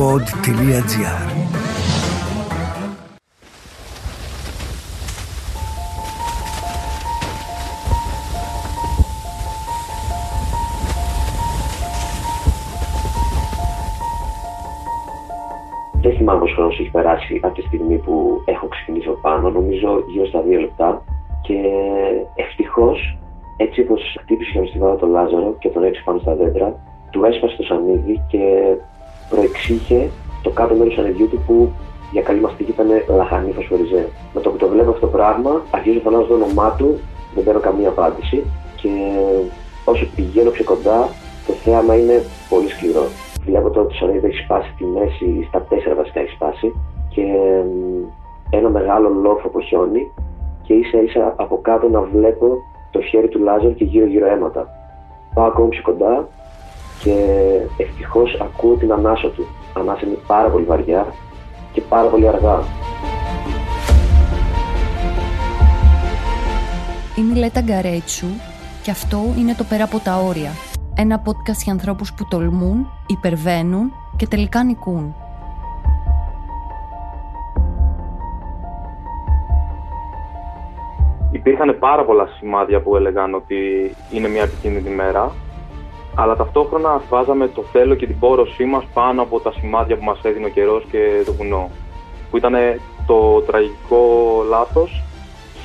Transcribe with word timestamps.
pod.gr 0.00 0.86
Δεν 16.02 16.16
θυμάμαι 16.16 16.40
πόσο 16.40 16.54
χρόνο 16.54 16.70
έχει 16.70 16.90
περάσει 16.90 17.40
από 17.42 17.54
τη 17.54 17.62
στιγμή 17.62 17.96
που 17.96 18.42
έχω 18.44 18.68
ξεκινήσει 18.68 19.08
από 19.08 19.18
πάνω. 19.20 19.50
Νομίζω 19.50 20.04
γύρω 20.08 20.26
στα 20.26 20.40
δύο 20.40 20.60
λεπτά. 20.60 21.02
Και 21.42 21.54
ευτυχώς, 22.34 23.18
έτσι 23.56 23.80
όπως 23.80 24.16
χτύπησε 24.20 24.50
η 24.50 24.52
χιονοστιβάδα 24.52 24.96
τον 24.96 25.10
Λάζαρο 25.10 25.56
και 25.58 25.68
τον 25.68 25.84
έξι 25.84 26.02
πάνω 26.04 26.18
στα 26.18 26.34
δέντρα, 26.34 26.80
του 27.10 27.24
έσπασε 27.24 27.56
το 27.56 27.62
σανίδι 27.62 28.24
και 28.28 28.40
προεξήχε 29.30 30.10
το 30.42 30.50
κάτω 30.50 30.74
μέρος 30.74 30.94
του 30.94 31.00
σανιδιού 31.00 31.28
του 31.28 31.42
που 31.46 31.72
για 32.12 32.22
καλή 32.22 32.40
μαστική 32.40 32.70
ήταν 32.70 32.86
λαχανή 33.16 33.52
φωσφοριζέ. 33.52 34.08
Με 34.34 34.40
το 34.40 34.50
που 34.50 34.56
το 34.56 34.68
βλέπω 34.68 34.90
αυτό 34.90 35.06
το 35.06 35.12
πράγμα, 35.12 35.62
αρχίζω 35.70 35.94
να 35.96 36.02
φωνάζω 36.10 36.26
το 36.26 36.34
όνομά 36.34 36.74
του, 36.78 36.98
δεν 37.34 37.44
παίρνω 37.44 37.60
καμία 37.60 37.88
απάντηση 37.88 38.44
και 38.76 38.88
όσο 39.84 40.06
πηγαίνω 40.16 40.50
πιο 40.50 40.64
κοντά, 40.64 41.08
το 41.46 41.52
θέαμα 41.52 41.96
είναι 41.96 42.22
πολύ 42.48 42.68
σκληρό. 42.68 43.04
Βλέπω 43.44 43.70
το 43.70 43.86
σανίδι 43.90 44.26
έχει 44.26 44.42
σπάσει 44.44 44.74
τη 44.78 44.84
μέση, 44.84 45.46
στα 45.48 45.60
τέσσερα 45.68 45.94
βασικά 45.94 46.20
έχει 46.20 46.30
σπάσει 46.30 46.72
και 47.08 47.22
ένα 48.50 48.68
μεγάλο 48.68 49.08
λόφο 49.08 49.46
από 49.46 49.60
χιόνι 49.60 50.10
και 50.62 50.72
ίσα 50.74 51.02
ίσα 51.02 51.34
από 51.36 51.58
κάτω 51.62 51.88
να 51.88 52.00
βλέπω 52.00 52.46
το 52.90 53.00
χέρι 53.00 53.28
του 53.28 53.38
Λάζαρ 53.38 53.74
και 53.74 53.84
γύρω 53.84 54.06
γύρω 54.06 54.26
αίματα. 54.26 54.68
Πάω 55.34 55.46
ακόμη 55.46 55.68
πιο 55.68 55.82
κοντά 55.82 56.28
και 57.02 57.14
ευτυχώς 57.76 58.40
ακούω 58.40 58.74
την 58.74 58.92
ανάσα 58.92 59.28
του. 59.28 59.46
Ανάσα 59.76 60.06
είναι 60.06 60.18
πάρα 60.26 60.48
πολύ 60.48 60.64
βαριά 60.64 61.06
και 61.72 61.80
πάρα 61.80 62.08
πολύ 62.08 62.28
αργά. 62.28 62.62
Είμαι 67.18 67.34
η 67.34 67.38
Λέτα 67.38 67.60
Γκαρέτσου 67.60 68.26
και 68.82 68.90
αυτό 68.90 69.18
είναι 69.38 69.54
το 69.54 69.64
Πέρα 69.64 69.84
από 69.84 69.98
τα 69.98 70.16
Όρια. 70.16 70.50
Ένα 70.94 71.22
podcast 71.26 71.60
για 71.64 71.72
ανθρώπους 71.72 72.12
που 72.12 72.26
τολμούν, 72.30 72.90
υπερβαίνουν 73.06 73.92
και 74.16 74.26
τελικά 74.26 74.64
νικούν. 74.64 75.14
Υπήρχαν 81.32 81.78
πάρα 81.78 82.04
πολλά 82.04 82.26
σημάδια 82.38 82.80
που 82.80 82.96
έλεγαν 82.96 83.34
ότι 83.34 83.56
είναι 84.12 84.28
μια 84.28 84.42
επικίνδυνη 84.42 84.94
μέρα, 84.94 85.32
αλλά 86.14 86.36
ταυτόχρονα 86.36 87.02
βάζαμε 87.08 87.48
το 87.48 87.62
θέλω 87.62 87.94
και 87.94 88.06
την 88.06 88.18
πόρωσή 88.18 88.64
μας 88.64 88.84
πάνω 88.94 89.22
από 89.22 89.40
τα 89.40 89.52
σημάδια 89.52 89.96
που 89.96 90.04
μας 90.04 90.20
έδινε 90.22 90.46
ο 90.46 90.48
καιρός 90.48 90.84
και 90.90 91.22
το 91.26 91.32
βουνό. 91.32 91.70
Που 92.30 92.36
ήταν 92.36 92.54
το 93.06 93.40
τραγικό 93.40 94.02
λάθος, 94.48 95.02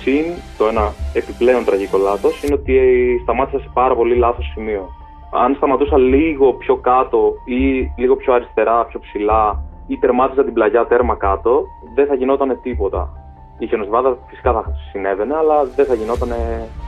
συν 0.02 0.26
το 0.58 0.68
ένα 0.68 0.94
επιπλέον 1.14 1.66
τραγικό 1.66 1.98
λάθος, 1.98 2.44
είναι 2.44 2.54
ότι 2.54 2.76
σταμάτησα 3.24 3.60
σε 3.60 3.70
πάρα 3.74 3.96
πολύ 3.96 4.16
λάθος 4.16 4.52
σημείο. 4.54 4.90
Αν 5.32 5.56
σταματούσα 5.56 5.98
λίγο 5.98 6.54
πιο 6.54 6.76
κάτω 6.76 7.34
ή 7.46 7.92
λίγο 7.98 8.16
πιο 8.16 8.34
αριστερά, 8.34 8.86
πιο 8.86 9.00
ψηλά 9.00 9.64
ή 9.88 9.98
τερμάτιζα 9.98 10.44
την 10.44 10.54
πλαγιά 10.54 10.86
τέρμα 10.86 11.16
κάτω, 11.16 11.64
δεν 11.96 12.08
θα 12.08 12.16
γινόταν 12.16 12.60
τίποτα. 12.62 13.10
Η 13.58 13.68
χιονοστιβάδα 13.68 14.18
φυσικά 14.28 14.52
θα 14.54 14.64
συνέβαινε, 14.92 15.36
αλλά 15.36 15.64
δεν 15.76 15.86
θα 15.86 15.94
γινόταν 15.94 16.30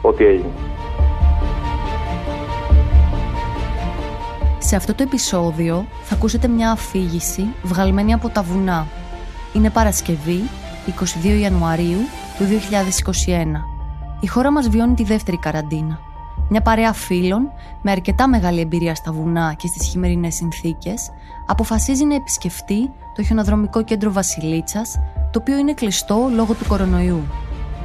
ό,τι 0.02 0.26
έγινε. 0.26 0.52
Σε 4.68 4.76
αυτό 4.76 4.94
το 4.94 5.04
επεισόδιο 5.04 5.86
θα 6.04 6.16
ακούσετε 6.16 6.48
μια 6.48 6.72
αφήγηση 6.72 7.48
βγαλμένη 7.64 8.14
από 8.14 8.30
τα 8.30 8.42
βουνά. 8.42 8.88
Είναι 9.54 9.70
Παρασκευή, 9.70 10.50
22 11.24 11.40
Ιανουαρίου 11.42 11.98
του 12.38 12.44
2021. 12.46 13.46
Η 14.20 14.28
χώρα 14.28 14.52
μας 14.52 14.70
βιώνει 14.70 14.94
τη 14.94 15.04
δεύτερη 15.04 15.38
καραντίνα. 15.38 16.00
Μια 16.50 16.62
παρέα 16.62 16.94
φίλων 16.94 17.52
με 17.82 17.92
αρκετά 17.92 18.28
μεγάλη 18.28 18.60
εμπειρία 18.60 18.96
στα 18.96 19.12
βουνά 19.12 19.54
και 19.58 19.68
στις 19.68 19.88
χειμερινές 19.88 20.36
συνθήκες 20.36 21.10
αποφασίζει 21.46 22.06
να 22.06 22.16
επισκεφτεί 22.16 22.92
το 23.16 23.24
χιονοδρομικό 23.24 23.84
κέντρο 23.84 24.12
Βασιλίτσας 24.12 25.00
το 25.32 25.40
οποίο 25.40 25.58
είναι 25.58 25.74
κλειστό 25.74 26.30
λόγω 26.34 26.54
του 26.54 26.66
κορονοϊού. 26.68 27.24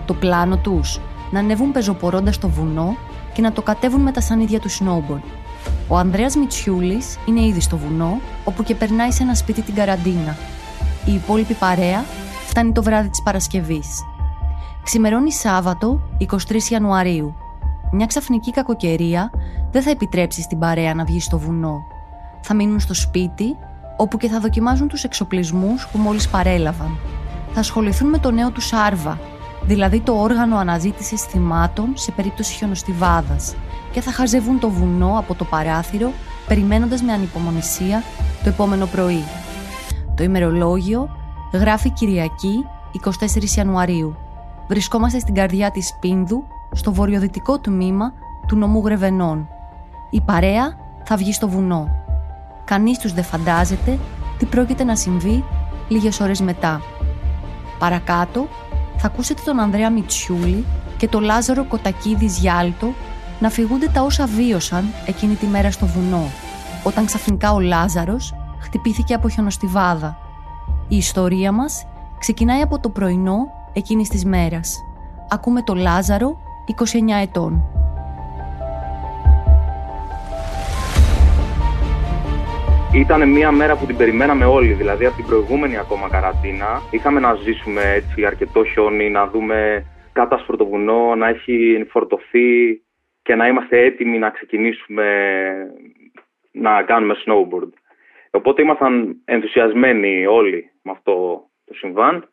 Το 0.06 0.14
πλάνο 0.14 0.56
τους 0.56 1.00
να 1.30 1.38
ανεβούν 1.38 1.72
πεζοπορώντας 1.72 2.38
το 2.38 2.48
βουνό 2.48 2.96
και 3.32 3.42
να 3.42 3.52
το 3.52 3.62
κατέβουν 3.62 4.00
με 4.00 4.12
τα 4.12 4.20
σανίδια 4.20 4.60
του 4.60 4.70
snowboard. 4.70 5.41
Ο 5.88 5.96
Ανδρέας 5.96 6.36
Μιτσιούλης 6.36 7.18
είναι 7.26 7.40
ήδη 7.40 7.60
στο 7.60 7.76
βουνό, 7.76 8.20
όπου 8.44 8.62
και 8.62 8.74
περνάει 8.74 9.10
σε 9.10 9.22
ένα 9.22 9.34
σπίτι 9.34 9.62
την 9.62 9.74
καραντίνα. 9.74 10.36
Η 11.04 11.14
υπόλοιπη 11.14 11.54
παρέα 11.54 12.04
φτάνει 12.46 12.72
το 12.72 12.82
βράδυ 12.82 13.08
της 13.08 13.22
Παρασκευής. 13.22 14.04
Ξημερώνει 14.82 15.32
Σάββατο, 15.32 16.00
23 16.18 16.70
Ιανουαρίου. 16.70 17.34
Μια 17.92 18.06
ξαφνική 18.06 18.50
κακοκαιρία 18.50 19.30
δεν 19.70 19.82
θα 19.82 19.90
επιτρέψει 19.90 20.42
στην 20.42 20.58
παρέα 20.58 20.94
να 20.94 21.04
βγει 21.04 21.20
στο 21.20 21.38
βουνό. 21.38 21.82
Θα 22.40 22.54
μείνουν 22.54 22.80
στο 22.80 22.94
σπίτι, 22.94 23.56
όπου 23.96 24.16
και 24.16 24.28
θα 24.28 24.40
δοκιμάζουν 24.40 24.88
τους 24.88 25.04
εξοπλισμούς 25.04 25.88
που 25.88 25.98
μόλις 25.98 26.28
παρέλαβαν. 26.28 26.98
Θα 27.52 27.60
ασχοληθούν 27.60 28.08
με 28.08 28.18
το 28.18 28.30
νέο 28.30 28.50
τους 28.50 28.66
Σάρβα, 28.66 29.18
δηλαδή 29.62 30.00
το 30.00 30.12
όργανο 30.12 30.56
αναζήτησης 30.56 31.22
θυμάτων 31.22 31.92
σε 31.94 32.10
περίπτωση 32.10 32.54
χιονοστιβάδας 32.54 33.54
και 33.92 34.00
θα 34.00 34.12
χαζεύουν 34.12 34.58
το 34.58 34.70
βουνό 34.70 35.18
από 35.18 35.34
το 35.34 35.44
παράθυρο 35.44 36.12
περιμένοντας 36.46 37.02
με 37.02 37.12
ανυπομονησία 37.12 38.02
το 38.42 38.48
επόμενο 38.48 38.86
πρωί. 38.86 39.24
Το 40.14 40.22
ημερολόγιο 40.22 41.16
γράφει 41.52 41.90
Κυριακή 41.90 42.66
24 43.04 43.56
Ιανουαρίου. 43.56 44.16
Βρισκόμαστε 44.68 45.18
στην 45.18 45.34
καρδιά 45.34 45.70
της 45.70 45.96
Πίνδου, 46.00 46.44
στο 46.72 46.92
βορειοδυτικό 46.92 47.58
τμήμα 47.58 48.12
του 48.46 48.56
νομού 48.56 48.82
Γρεβενών. 48.84 49.48
Η 50.10 50.20
παρέα 50.20 50.76
θα 51.04 51.16
βγει 51.16 51.32
στο 51.32 51.48
βουνό. 51.48 51.88
Κανείς 52.64 52.98
τους 52.98 53.12
δεν 53.12 53.24
φαντάζεται 53.24 53.98
τι 54.38 54.46
πρόκειται 54.46 54.84
να 54.84 54.96
συμβεί 54.96 55.44
λίγες 55.88 56.20
ώρες 56.20 56.40
μετά. 56.40 56.80
Παρακάτω 57.78 58.48
θα 58.96 59.06
ακούσετε 59.06 59.42
τον 59.44 59.60
Ανδρέα 59.60 59.90
Μιτσιούλη 59.90 60.64
και 60.96 61.08
τον 61.08 61.22
Λάζαρο 61.22 61.64
Κοτακίδης 61.64 62.38
Γιάλτο 62.38 62.92
να 63.42 63.50
φυγούνται 63.50 63.90
τα 63.94 64.02
όσα 64.02 64.26
βίωσαν 64.26 64.84
εκείνη 65.06 65.34
τη 65.34 65.46
μέρα 65.46 65.70
στο 65.70 65.86
βουνό, 65.86 66.24
όταν 66.84 67.04
ξαφνικά 67.04 67.52
ο 67.52 67.60
Λάζαρος 67.60 68.34
χτυπήθηκε 68.60 69.14
από 69.14 69.28
χιονοστιβάδα. 69.28 70.18
Η 70.88 70.96
ιστορία 70.96 71.52
μας 71.52 71.86
ξεκινάει 72.18 72.60
από 72.60 72.80
το 72.80 72.88
πρωινό 72.88 73.36
εκείνης 73.72 74.08
της 74.08 74.24
μέρας. 74.24 74.84
Ακούμε 75.30 75.62
το 75.62 75.74
Λάζαρο, 75.74 76.38
29 76.66 77.22
ετών. 77.22 77.64
Ήταν 82.94 83.30
μια 83.30 83.50
μέρα 83.50 83.76
που 83.76 83.86
την 83.86 83.96
περιμέναμε 83.96 84.44
όλοι, 84.44 84.72
δηλαδή 84.72 85.06
από 85.06 85.16
την 85.16 85.26
προηγούμενη 85.26 85.76
ακόμα 85.76 86.08
καραντίνα. 86.08 86.82
Είχαμε 86.90 87.20
να 87.20 87.34
ζήσουμε 87.34 87.82
έτσι 87.94 88.24
αρκετό 88.24 88.64
χιόνι, 88.64 89.10
να 89.10 89.26
δούμε 89.26 89.84
κάτω 90.12 90.56
το 90.56 90.66
βουνό, 90.66 91.14
να 91.14 91.28
έχει 91.28 91.86
φορτωθεί 91.90 92.80
και 93.22 93.34
να 93.34 93.46
είμαστε 93.46 93.84
έτοιμοι 93.84 94.18
να 94.18 94.30
ξεκινήσουμε 94.30 95.06
να 96.52 96.82
κάνουμε 96.82 97.14
snowboard. 97.26 97.70
Οπότε 98.30 98.62
ήμασταν 98.62 99.22
ενθουσιασμένοι 99.24 100.26
όλοι 100.26 100.70
με 100.82 100.90
αυτό 100.92 101.44
το 101.64 101.74
συμβάν. 101.74 102.28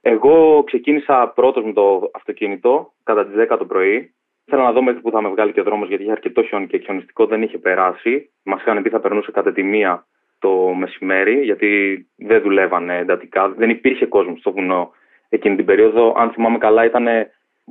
Εγώ 0.00 0.62
ξεκίνησα 0.66 1.32
πρώτος 1.34 1.64
με 1.64 1.72
το 1.72 2.10
αυτοκίνητο 2.14 2.92
κατά 3.04 3.26
τις 3.26 3.34
10 3.50 3.58
το 3.58 3.64
πρωί. 3.64 4.14
Θέλω 4.44 4.62
να 4.62 4.72
δω 4.72 4.82
μέχρι 4.82 5.00
που 5.00 5.10
θα 5.10 5.22
με 5.22 5.28
βγάλει 5.28 5.52
και 5.52 5.60
ο 5.60 5.64
δρόμος 5.64 5.88
γιατί 5.88 6.02
είχε 6.02 6.12
αρκετό 6.12 6.42
χιόνι 6.42 6.66
και 6.66 6.78
χιονιστικό 6.78 7.26
δεν 7.26 7.42
είχε 7.42 7.58
περάσει. 7.58 8.30
Μας 8.42 8.60
είχαν 8.60 8.82
πει 8.82 8.88
θα 8.88 9.00
περνούσε 9.00 9.30
κατά 9.30 9.52
τη 9.52 9.62
μία 9.62 10.06
το 10.38 10.50
μεσημέρι 10.78 11.42
γιατί 11.42 12.06
δεν 12.16 12.42
δουλεύανε 12.42 12.98
εντατικά. 12.98 13.48
Δεν 13.48 13.70
υπήρχε 13.70 14.06
κόσμος 14.06 14.38
στο 14.38 14.52
βουνό 14.52 14.92
εκείνη 15.28 15.56
την 15.56 15.64
περίοδο. 15.64 16.14
Αν 16.16 16.30
θυμάμαι 16.30 16.58
καλά 16.58 16.84
ήταν 16.84 17.06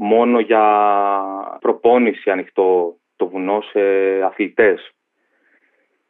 μόνο 0.02 0.40
για 0.40 0.64
προπόνηση 1.60 2.30
ανοιχτό 2.30 2.96
το 3.16 3.28
βουνό 3.28 3.62
σε 3.62 3.80
αθλητές. 4.24 4.92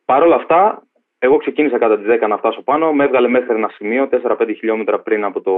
Παρ' 0.06 0.24
όλα 0.24 0.36
αυτά, 0.36 0.84
εγώ 1.20 1.38
ξεκίνησα 1.38 1.78
κατά 1.78 1.98
τις 1.98 2.08
10 2.08 2.28
να 2.28 2.38
φτάσω 2.38 2.62
πάνω, 2.62 2.94
με 2.94 3.04
έβγαλε 3.04 3.28
μέχρι 3.28 3.56
ένα 3.56 3.70
σημείο 3.70 4.10
4-5 4.12 4.54
χιλιόμετρα 4.58 5.00
πριν 5.00 5.24
από 5.24 5.42
το 5.42 5.56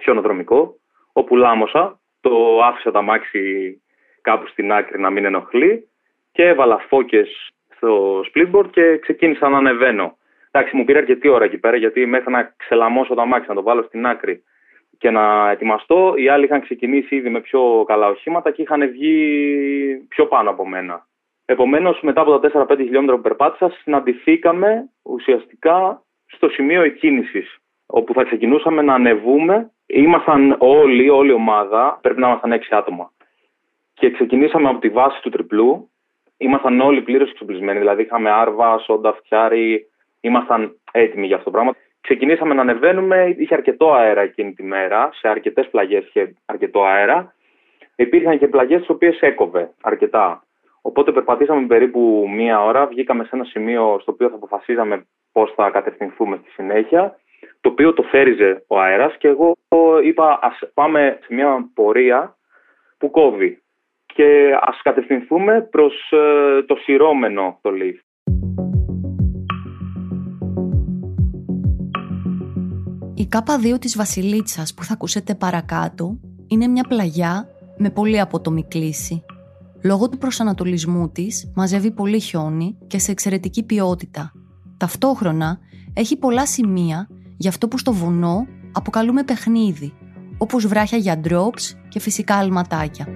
χιονοδρομικό, 0.00 0.74
όπου 1.12 1.36
λάμωσα, 1.36 2.00
το 2.20 2.58
άφησα 2.64 2.90
τα 2.90 3.02
μάξι 3.02 3.82
κάπου 4.20 4.46
στην 4.46 4.72
άκρη 4.72 5.00
να 5.00 5.10
μην 5.10 5.24
ενοχλεί 5.24 5.88
και 6.32 6.42
έβαλα 6.42 6.78
φώκες 6.88 7.50
στο 7.76 8.20
splitboard 8.20 8.70
και 8.70 8.98
ξεκίνησα 8.98 9.48
να 9.48 9.56
ανεβαίνω. 9.56 10.16
Εντάξει, 10.50 10.76
μου 10.76 10.84
πήρε 10.84 10.98
αρκετή 10.98 11.28
ώρα 11.28 11.44
εκεί 11.44 11.58
πέρα 11.58 11.76
γιατί 11.76 12.06
μέχρι 12.06 12.30
να 12.30 12.54
ξελαμώσω 12.56 13.14
τα 13.14 13.24
μάξι, 13.24 13.48
να 13.48 13.54
το 13.54 13.62
βάλω 13.62 13.82
στην 13.82 14.06
άκρη 14.06 14.42
και 15.04 15.10
να 15.10 15.50
ετοιμαστώ. 15.50 16.14
Οι 16.16 16.28
άλλοι 16.28 16.44
είχαν 16.44 16.60
ξεκινήσει 16.60 17.16
ήδη 17.16 17.30
με 17.30 17.40
πιο 17.40 17.84
καλά 17.86 18.08
οχήματα 18.08 18.50
και 18.50 18.62
είχαν 18.62 18.90
βγει 18.90 19.16
πιο 20.08 20.26
πάνω 20.26 20.50
από 20.50 20.68
μένα. 20.68 21.06
Επομένως, 21.44 22.00
μετά 22.02 22.20
από 22.20 22.38
τα 22.38 22.66
4-5 22.68 22.76
χιλιόμετρα 22.76 23.16
που 23.16 23.22
περπάτησα, 23.22 23.70
συναντηθήκαμε 23.70 24.90
ουσιαστικά 25.02 26.02
στο 26.26 26.48
σημείο 26.48 26.82
εκκίνησης 26.82 27.58
όπου 27.86 28.12
θα 28.12 28.24
ξεκινούσαμε 28.24 28.82
να 28.82 28.94
ανεβούμε. 28.94 29.70
Ήμασταν 29.86 30.56
όλοι, 30.58 31.08
όλη 31.08 31.30
η 31.30 31.34
ομάδα, 31.34 31.98
πρέπει 32.02 32.20
να 32.20 32.28
ήμασταν 32.28 32.52
έξι 32.52 32.74
άτομα. 32.74 33.10
Και 33.94 34.10
ξεκινήσαμε 34.10 34.68
από 34.68 34.78
τη 34.78 34.88
βάση 34.88 35.22
του 35.22 35.30
τριπλού. 35.30 35.90
Ήμασταν 36.36 36.80
όλοι 36.80 37.02
πλήρως 37.02 37.30
εξοπλισμένοι. 37.30 37.78
Δηλαδή 37.78 38.02
είχαμε 38.02 38.30
άρβα, 38.30 38.78
σόντα, 38.78 39.12
φτιάρι. 39.12 39.86
Ήμασταν 40.20 40.76
έτοιμοι 40.92 41.26
για 41.26 41.36
αυτό 41.36 41.50
το 41.50 41.56
πράγμα. 41.56 41.74
Ξεκινήσαμε 42.06 42.54
να 42.54 42.60
ανεβαίνουμε. 42.60 43.34
Είχε 43.38 43.54
αρκετό 43.54 43.92
αέρα 43.92 44.20
εκείνη 44.20 44.52
τη 44.52 44.62
μέρα. 44.62 45.10
Σε 45.12 45.28
αρκετές 45.28 45.68
πλαγιές 45.68 46.06
είχε 46.06 46.34
αρκετό 46.46 46.84
αέρα. 46.84 47.34
Υπήρχαν 47.96 48.38
και 48.38 48.48
πλαγιές 48.48 48.80
τις 48.80 48.88
οποίες 48.88 49.20
έκοβε 49.20 49.70
αρκετά. 49.82 50.44
Οπότε 50.82 51.12
περπατήσαμε 51.12 51.66
περίπου 51.66 52.28
μία 52.34 52.64
ώρα. 52.64 52.86
Βγήκαμε 52.86 53.24
σε 53.24 53.30
ένα 53.32 53.44
σημείο 53.44 53.98
στο 54.00 54.12
οποίο 54.12 54.28
θα 54.28 54.34
αποφασίζαμε 54.34 55.06
πώς 55.32 55.52
θα 55.56 55.70
κατευθυνθούμε 55.70 56.36
στη 56.36 56.50
συνέχεια 56.50 57.18
το 57.60 57.68
οποίο 57.68 57.92
το 57.92 58.02
θέριζε 58.02 58.64
ο 58.66 58.80
αέρας 58.80 59.16
και 59.16 59.28
εγώ 59.28 59.56
είπα 60.02 60.38
ας 60.42 60.58
πάμε 60.74 61.18
σε 61.20 61.34
μια 61.34 61.70
πορεία 61.74 62.36
που 62.98 63.10
κόβει 63.10 63.62
και 64.06 64.58
ας 64.60 64.80
κατευθυνθούμε 64.82 65.68
προς 65.70 66.12
ε, 66.12 66.62
το 66.62 66.76
σειρώμενο 66.76 67.58
το 67.62 67.70
lift. 67.70 68.03
Η 73.24 73.26
ΚΑΠΑ 73.26 73.60
2 73.74 73.78
της 73.80 73.96
Βασιλίτσας 73.96 74.74
που 74.74 74.84
θα 74.84 74.92
ακούσετε 74.92 75.34
παρακάτω 75.34 76.18
είναι 76.46 76.66
μια 76.66 76.84
πλαγιά 76.88 77.48
με 77.76 77.90
πολύ 77.90 78.20
απότομη 78.20 78.64
κλίση. 78.64 79.24
Λόγω 79.82 80.08
του 80.08 80.18
προσανατολισμού 80.18 81.08
της 81.08 81.52
μαζεύει 81.54 81.90
πολύ 81.90 82.20
χιόνι 82.20 82.76
και 82.86 82.98
σε 82.98 83.10
εξαιρετική 83.10 83.64
ποιότητα. 83.64 84.32
Ταυτόχρονα 84.76 85.58
έχει 85.94 86.18
πολλά 86.18 86.46
σημεία 86.46 87.08
για 87.36 87.50
αυτό 87.50 87.68
που 87.68 87.78
στο 87.78 87.92
βουνό 87.92 88.46
αποκαλούμε 88.72 89.22
παιχνίδι, 89.22 89.92
όπως 90.38 90.66
βράχια 90.66 90.98
για 90.98 91.20
drops 91.24 91.76
και 91.88 92.00
φυσικά 92.00 92.34
αλματάκια. 92.34 93.06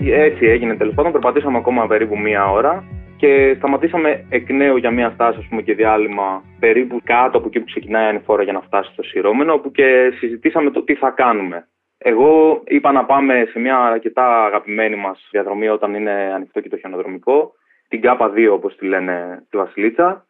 Έτσι 0.00 0.46
έγινε 0.46 0.76
τέλος 0.76 0.94
πάντων. 0.94 1.12
Περπατήσαμε 1.12 1.58
ακόμα 1.58 1.86
περίπου 1.86 2.18
μία 2.18 2.50
ώρα 2.50 2.84
και 3.18 3.54
σταματήσαμε 3.56 4.26
εκ 4.28 4.50
νέου 4.50 4.76
για 4.76 4.90
μία 4.90 5.10
στάση 5.10 5.46
πούμε, 5.48 5.62
και 5.62 5.74
διάλειμμα 5.74 6.42
περίπου 6.60 7.00
κάτω 7.04 7.38
από 7.38 7.46
εκεί 7.46 7.58
που 7.58 7.66
ξεκινάει 7.66 8.04
η 8.04 8.08
ανηφόρα 8.08 8.42
για 8.42 8.52
να 8.52 8.60
φτάσει 8.60 8.92
στο 8.92 9.02
σειρώμενο, 9.02 9.52
όπου 9.52 9.70
και 9.70 10.12
συζητήσαμε 10.18 10.70
το 10.70 10.82
τι 10.82 10.94
θα 10.94 11.10
κάνουμε. 11.10 11.68
Εγώ 11.98 12.62
είπα 12.66 12.92
να 12.92 13.04
πάμε 13.04 13.46
σε 13.50 13.58
μια 13.58 13.78
αρκετά 13.78 14.44
αγαπημένη 14.44 14.96
μας 14.96 15.28
διαδρομή 15.30 15.68
όταν 15.68 15.94
είναι 15.94 16.32
ανοιχτό 16.34 16.60
και 16.60 16.68
το 16.68 16.76
χιονοδρομικό 16.76 17.52
την 17.88 18.00
ΚΑΠΑ 18.00 18.32
2 18.36 18.48
όπως 18.52 18.76
τη 18.76 18.86
λένε 18.86 19.44
τη 19.50 19.56
Βασιλίτσα. 19.56 20.26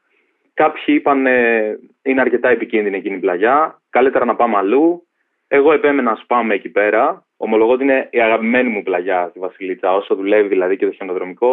Κάποιοι 0.55 0.82
είπαν 0.87 1.26
ε, 1.26 1.79
είναι 2.02 2.20
αρκετά 2.20 2.49
επικίνδυνη 2.49 2.96
εκείνη 2.96 3.17
η 3.17 3.19
πλαγιά, 3.19 3.82
καλύτερα 3.90 4.25
να 4.25 4.37
πάμε 4.37 4.56
αλλού. 4.56 5.02
Εγώ 5.49 5.73
επέμενα 5.73 6.11
να 6.11 6.25
πάμε 6.26 6.55
εκεί 6.55 6.69
πέρα. 6.69 7.26
Ομολογώ 7.37 7.73
ότι 7.73 7.82
είναι 7.82 8.08
η 8.11 8.20
αγαπημένη 8.20 8.69
μου 8.69 8.82
πλαγιά 8.82 9.26
στη 9.31 9.38
Βασιλίτσα. 9.38 9.94
Όσο 9.94 10.14
δουλεύει 10.14 10.49
δηλαδή 10.49 10.76
και 10.76 10.87
το 10.87 10.93
χιονοδρομικό, 10.93 11.50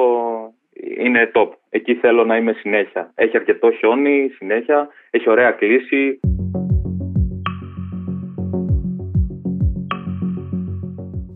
είναι 0.98 1.31
top. 1.33 1.50
Εκεί 1.69 1.95
θέλω 1.95 2.25
να 2.25 2.38
είμαι 2.38 2.54
συνέχεια. 2.54 3.12
Έχει 3.16 3.38
αρκετό 3.38 3.72
χιόνι 3.72 4.30
συνέχεια, 4.38 4.88
έχει 5.10 5.30
ωραία 5.30 5.51
κλίση. 5.51 6.19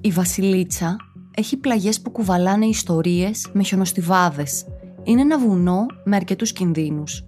Η 0.02 0.10
Βασιλίτσα 0.12 0.96
έχει 1.36 1.60
πλαγιές 1.60 2.02
που 2.02 2.12
κουβαλάνε 2.12 2.66
ιστορίες 2.66 3.52
με 3.54 3.64
χιονοστιβάδες. 3.64 4.68
Είναι 5.04 5.22
ένα 5.22 5.38
βουνό 5.40 5.86
με 6.06 6.16
αρκετούς 6.16 6.54
κινδύνους. 6.54 7.24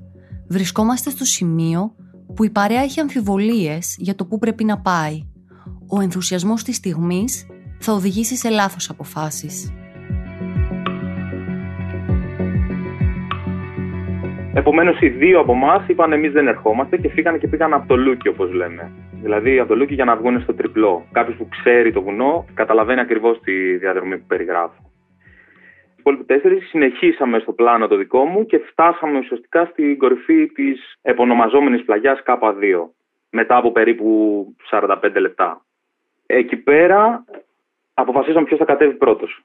Βρισκόμαστε 0.48 1.10
στο 1.10 1.26
σημείο 1.26 1.96
που 2.36 2.44
η 2.44 2.50
παρέα 2.50 2.82
έχει 2.82 3.00
αμφιβολίες 3.00 3.96
για 4.00 4.16
το 4.16 4.26
πού 4.26 4.38
πρέπει 4.38 4.64
να 4.64 4.80
πάει. 4.80 5.20
Ο 5.88 6.02
ενθουσιασμός 6.02 6.64
της 6.64 6.76
στιγμής 6.76 7.48
θα 7.80 7.94
οδηγήσει 7.94 8.36
σε 8.36 8.50
λάθος 8.50 8.90
αποφάσεις. 8.90 9.74
Επομένως, 14.54 15.02
οι 15.02 15.10
δύο 15.10 15.40
από 15.40 15.52
εμάς 15.52 15.88
είπαν: 15.88 16.14
Εμείς 16.14 16.32
δεν 16.32 16.48
ερχόμαστε 16.48 16.98
και 16.98 17.10
φύγανε 17.10 17.38
και 17.38 17.48
πήγαν 17.48 17.74
από 17.74 17.88
το 17.88 17.96
Λούκι, 17.96 18.28
όπως 18.28 18.54
λέμε. 18.54 18.92
Δηλαδή 19.22 19.60
από 19.60 19.70
το 19.70 19.76
Λούκι 19.76 19.94
για 19.94 20.06
να 20.06 20.16
βγουν 20.16 20.42
στο 20.42 20.54
τριπλό. 20.54 21.06
Κάποιος 21.12 21.38
που 21.38 21.48
ξέρει 21.48 21.92
το 21.92 22.02
βουνό 22.02 22.46
καταλαβαίνει 22.54 23.00
ακριβώς 23.00 23.40
τη 23.40 23.78
διαδρομή 23.78 24.18
που 24.18 24.26
περιγράφω. 24.28 24.92
Οι 25.90 25.96
υπόλοιποι 25.98 26.24
τέσσερις 26.24 26.70
συνεχίσαμε 26.70 27.40
στο 27.40 27.52
πλάνο 27.52 27.88
το 27.88 27.96
δικό 27.96 28.26
μου 28.26 28.46
και 28.46 28.58
φτάσαμε 28.58 29.18
ουσιαστικά 29.18 29.66
στην 29.66 29.98
κορυφή 29.98 30.48
της 30.48 30.98
επωνομαζόμενης 31.02 31.84
πλαγιάς 31.86 32.24
K2. 32.26 32.90
Μετά 33.30 33.58
από 33.58 33.72
περίπου 33.72 34.46
45 34.70 34.98
λεπτά. 35.20 35.66
Εκεί 36.26 36.56
πέρα 36.56 37.26
αποφασίσαμε 37.94 38.46
ποιος 38.46 38.60
θα 38.60 38.66
κατέβει 38.66 38.94
πρώτος. 38.94 39.42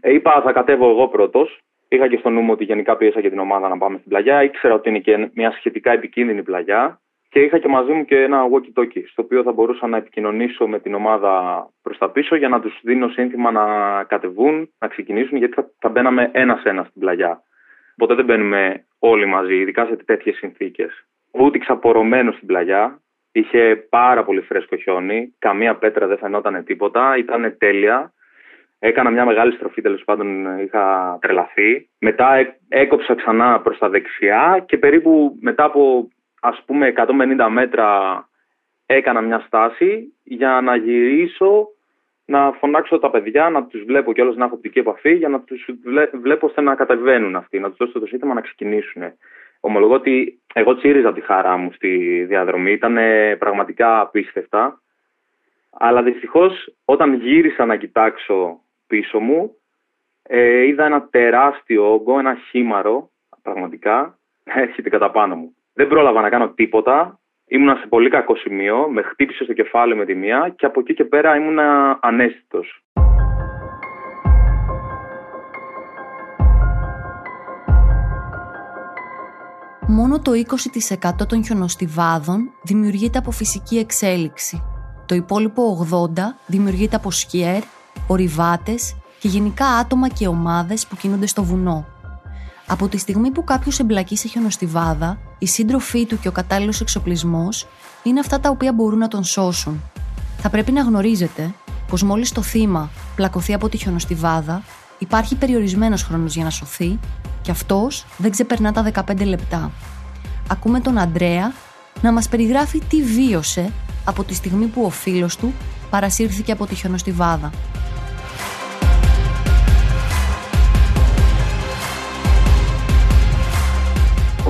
Ε, 0.00 0.12
είπα 0.12 0.42
θα 0.44 0.52
κατέβω 0.52 0.90
εγώ 0.90 1.08
πρώτος 1.08 1.60
Είχα 1.94 2.08
και 2.08 2.16
στο 2.16 2.30
νου 2.30 2.40
μου 2.40 2.52
ότι 2.52 2.64
γενικά 2.64 2.96
πίεσα 2.96 3.20
και 3.20 3.30
την 3.30 3.38
ομάδα 3.38 3.68
να 3.68 3.78
πάμε 3.78 3.96
στην 3.96 4.08
πλαγιά. 4.08 4.42
Ήξερα 4.42 4.74
ότι 4.74 4.88
είναι 4.88 4.98
και 4.98 5.30
μια 5.34 5.50
σχετικά 5.50 5.92
επικίνδυνη 5.92 6.42
πλαγιά. 6.42 7.00
Και 7.28 7.40
είχα 7.40 7.58
και 7.58 7.68
μαζί 7.68 7.92
μου 7.92 8.04
και 8.04 8.22
ένα 8.22 8.42
walkie-talkie, 8.44 9.02
στο 9.06 9.22
οποίο 9.22 9.42
θα 9.42 9.52
μπορούσα 9.52 9.86
να 9.86 9.96
επικοινωνήσω 9.96 10.66
με 10.66 10.78
την 10.78 10.94
ομάδα 10.94 11.66
προς 11.82 11.98
τα 11.98 12.10
πίσω 12.10 12.36
για 12.36 12.48
να 12.48 12.60
τους 12.60 12.80
δίνω 12.82 13.08
σύνθημα 13.08 13.50
να 13.50 13.64
κατεβούν, 14.04 14.72
να 14.78 14.88
ξεκινήσουν, 14.88 15.38
γιατί 15.38 15.54
θα, 15.54 15.70
θα 15.78 15.88
μπαίναμε 15.88 16.30
ένα-ένα 16.32 16.84
στην 16.84 17.00
πλαγιά. 17.00 17.42
Ποτέ 17.96 18.14
δεν 18.14 18.24
μπαίνουμε 18.24 18.84
όλοι 18.98 19.26
μαζί, 19.26 19.54
ειδικά 19.54 19.86
σε 19.86 19.96
τέτοιες 19.96 20.36
συνθήκες. 20.36 21.06
Βούτυξα 21.32 21.76
πορωμένο 21.76 22.32
στην 22.32 22.46
πλαγιά. 22.46 22.98
Είχε 23.32 23.86
πάρα 23.88 24.24
πολύ 24.24 24.40
φρέσκο 24.40 24.76
χιόνι. 24.76 25.34
Καμία 25.38 25.74
πέτρα 25.74 26.06
δεν 26.06 26.18
φαινόταν 26.18 26.64
τίποτα. 26.64 27.16
Ήταν 27.16 27.54
τέλεια. 27.58 28.12
Έκανα 28.86 29.10
μια 29.10 29.24
μεγάλη 29.24 29.52
στροφή, 29.52 29.82
τέλος 29.82 30.04
πάντων 30.04 30.58
είχα 30.58 31.18
τρελαθεί. 31.20 31.88
Μετά 31.98 32.56
έκοψα 32.68 33.14
ξανά 33.14 33.60
προς 33.60 33.78
τα 33.78 33.88
δεξιά 33.88 34.64
και 34.66 34.78
περίπου 34.78 35.38
μετά 35.40 35.64
από 35.64 36.08
ας 36.40 36.62
πούμε 36.66 36.92
150 36.96 37.48
μέτρα 37.50 37.88
έκανα 38.86 39.20
μια 39.20 39.42
στάση 39.46 40.14
για 40.22 40.60
να 40.60 40.76
γυρίσω, 40.76 41.68
να 42.24 42.52
φωνάξω 42.52 42.98
τα 42.98 43.10
παιδιά, 43.10 43.50
να 43.50 43.64
τους 43.64 43.84
βλέπω 43.84 44.12
κιόλας 44.12 44.36
να 44.36 44.44
έχω 44.44 44.54
οπτική 44.54 44.78
επαφή 44.78 45.14
για 45.14 45.28
να 45.28 45.40
τους 45.40 45.66
βλέπω 46.12 46.46
ώστε 46.46 46.60
να 46.60 46.74
κατεβαίνουν 46.74 47.36
αυτοί, 47.36 47.58
να 47.58 47.68
τους 47.68 47.76
δώσω 47.76 48.00
το 48.00 48.06
σύνθημα 48.06 48.34
να 48.34 48.40
ξεκινήσουν. 48.40 49.02
Ομολογώ 49.60 49.94
ότι 49.94 50.40
εγώ 50.54 50.76
τσίριζα 50.76 51.12
τη 51.12 51.20
χαρά 51.20 51.56
μου 51.56 51.72
στη 51.72 52.24
διαδρομή, 52.28 52.72
ήταν 52.72 52.96
πραγματικά 53.38 54.00
απίστευτα. 54.00 54.78
Αλλά 55.78 56.02
δυστυχώς 56.02 56.74
όταν 56.84 57.14
γύρισα 57.14 57.66
να 57.66 57.76
κοιτάξω 57.76 58.58
πίσω 58.94 59.20
μου 59.20 59.56
ε, 60.22 60.66
είδα 60.66 60.84
ένα 60.84 61.08
τεράστιο 61.08 61.92
όγκο, 61.92 62.18
ένα 62.18 62.34
χήμαρο 62.50 63.10
πραγματικά, 63.42 64.18
έρχεται 64.44 64.88
κατά 64.88 65.10
πάνω 65.10 65.34
μου. 65.34 65.56
Δεν 65.72 65.88
πρόλαβα 65.88 66.20
να 66.20 66.28
κάνω 66.28 66.48
τίποτα, 66.48 67.20
ήμουνα 67.46 67.76
σε 67.76 67.86
πολύ 67.86 68.10
κακό 68.10 68.36
σημείο, 68.36 68.88
με 68.88 69.02
χτύπησε 69.02 69.44
στο 69.44 69.52
κεφάλι 69.52 69.96
με 69.96 70.04
τη 70.04 70.14
μία 70.14 70.54
και 70.56 70.66
από 70.66 70.80
εκεί 70.80 70.94
και 70.94 71.04
πέρα 71.04 71.36
ήμουνα 71.36 71.98
ανέστητος. 72.02 72.82
Μόνο 79.88 80.20
το 80.20 80.30
20% 80.32 81.26
των 81.28 81.44
χιονοστιβάδων 81.44 82.50
δημιουργείται 82.62 83.18
από 83.18 83.30
φυσική 83.30 83.78
εξέλιξη. 83.78 84.62
Το 85.06 85.14
υπόλοιπο 85.14 85.86
80% 85.90 86.06
δημιουργείται 86.46 86.96
από 86.96 87.10
σκιέρ 87.10 87.62
ορειβάτες 88.06 88.94
και 89.18 89.28
γενικά 89.28 89.66
άτομα 89.66 90.08
και 90.08 90.28
ομάδες 90.28 90.86
που 90.86 90.96
κινούνται 90.96 91.26
στο 91.26 91.44
βουνό. 91.44 91.86
Από 92.66 92.88
τη 92.88 92.98
στιγμή 92.98 93.30
που 93.30 93.44
κάποιος 93.44 93.78
εμπλακεί 93.78 94.16
σε 94.16 94.28
χιονοστιβάδα, 94.28 95.18
η 95.38 95.46
σύντροφή 95.46 96.06
του 96.06 96.18
και 96.18 96.28
ο 96.28 96.32
κατάλληλος 96.32 96.80
εξοπλισμός 96.80 97.66
είναι 98.02 98.20
αυτά 98.20 98.40
τα 98.40 98.50
οποία 98.50 98.72
μπορούν 98.72 98.98
να 98.98 99.08
τον 99.08 99.24
σώσουν. 99.24 99.82
Θα 100.38 100.50
πρέπει 100.50 100.72
να 100.72 100.82
γνωρίζετε 100.82 101.54
πως 101.88 102.02
μόλις 102.02 102.32
το 102.32 102.42
θύμα 102.42 102.90
πλακωθεί 103.16 103.54
από 103.54 103.68
τη 103.68 103.76
χιονοστιβάδα, 103.76 104.62
υπάρχει 104.98 105.34
περιορισμένος 105.34 106.02
χρόνος 106.02 106.34
για 106.34 106.44
να 106.44 106.50
σωθεί 106.50 106.98
και 107.42 107.50
αυτός 107.50 108.04
δεν 108.16 108.30
ξεπερνά 108.30 108.72
τα 108.72 108.82
15 108.82 109.24
λεπτά. 109.24 109.70
Ακούμε 110.48 110.80
τον 110.80 110.98
Αντρέα 110.98 111.52
να 112.00 112.12
μας 112.12 112.28
περιγράφει 112.28 112.82
τι 112.88 113.02
βίωσε 113.02 113.72
από 114.04 114.24
τη 114.24 114.34
στιγμή 114.34 114.66
που 114.66 114.84
ο 114.84 114.90
φίλος 114.90 115.36
του 115.36 115.52
παρασύρθηκε 115.90 116.52
από 116.52 116.66
τη 116.66 116.74
χιονοστιβάδα. 116.74 117.50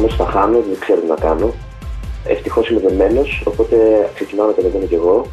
Όμω 0.05 0.17
τα 0.17 0.25
χάνω, 0.25 0.61
δεν 0.61 0.79
ξέρω 0.79 1.01
τι 1.01 1.07
να 1.07 1.15
κάνω. 1.15 1.53
Ευτυχώς 2.29 2.71
είμαι 2.71 2.81
δεμένος, 2.81 3.45
οπότε 3.47 3.77
ξεκινάω 4.15 4.47
να 4.47 4.53
κατεβαίνω 4.53 4.87
κι 4.87 4.95
εγώ. 4.95 5.27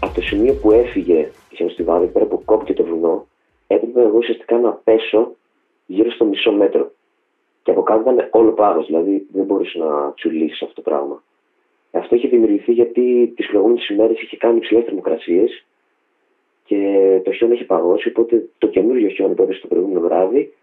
Από 0.00 0.14
το 0.14 0.20
σημείο 0.20 0.52
που 0.54 0.72
έφυγε 0.72 1.30
η 1.50 1.56
χιονοστιβάδα, 1.56 2.06
πέρα 2.06 2.24
που 2.24 2.42
κόπηκε 2.44 2.74
το 2.74 2.84
βουνό, 2.84 3.26
έπρεπε 3.66 4.00
εγώ 4.00 4.16
ουσιαστικά 4.16 4.58
να 4.58 4.70
πέσω 4.72 5.34
γύρω 5.86 6.10
στο 6.10 6.24
μισό 6.24 6.52
μέτρο. 6.52 6.90
Και 7.62 7.70
από 7.70 7.82
κάτω 7.82 8.00
ήταν 8.00 8.28
όλο 8.30 8.50
πάγος, 8.50 8.86
δηλαδή 8.86 9.26
δεν 9.32 9.44
μπορούσε 9.44 9.78
να 9.78 10.12
τσουλήσει 10.12 10.64
αυτό 10.64 10.74
το 10.74 10.90
πράγμα. 10.90 11.22
Αυτό 11.90 12.14
είχε 12.14 12.28
δημιουργηθεί 12.28 12.72
γιατί 12.72 13.32
τις 13.36 13.46
προηγούμενες 13.46 13.88
ημέρες 13.88 14.20
είχε 14.20 14.36
κάνει 14.36 14.60
ψηλέ 14.60 14.82
θερμοκρασίες 14.82 15.64
και 16.64 16.76
το 17.24 17.32
χιόνι 17.32 17.54
είχε 17.54 17.64
παγώσει. 17.64 18.08
Οπότε 18.08 18.48
το 18.58 18.66
καινούριο 18.66 19.08
χιόνι 19.08 19.34
που 19.34 19.42
έπεσε 19.42 19.60
το 19.60 19.66
προηγούμενο 19.66 20.00
βράδυ 20.00 20.54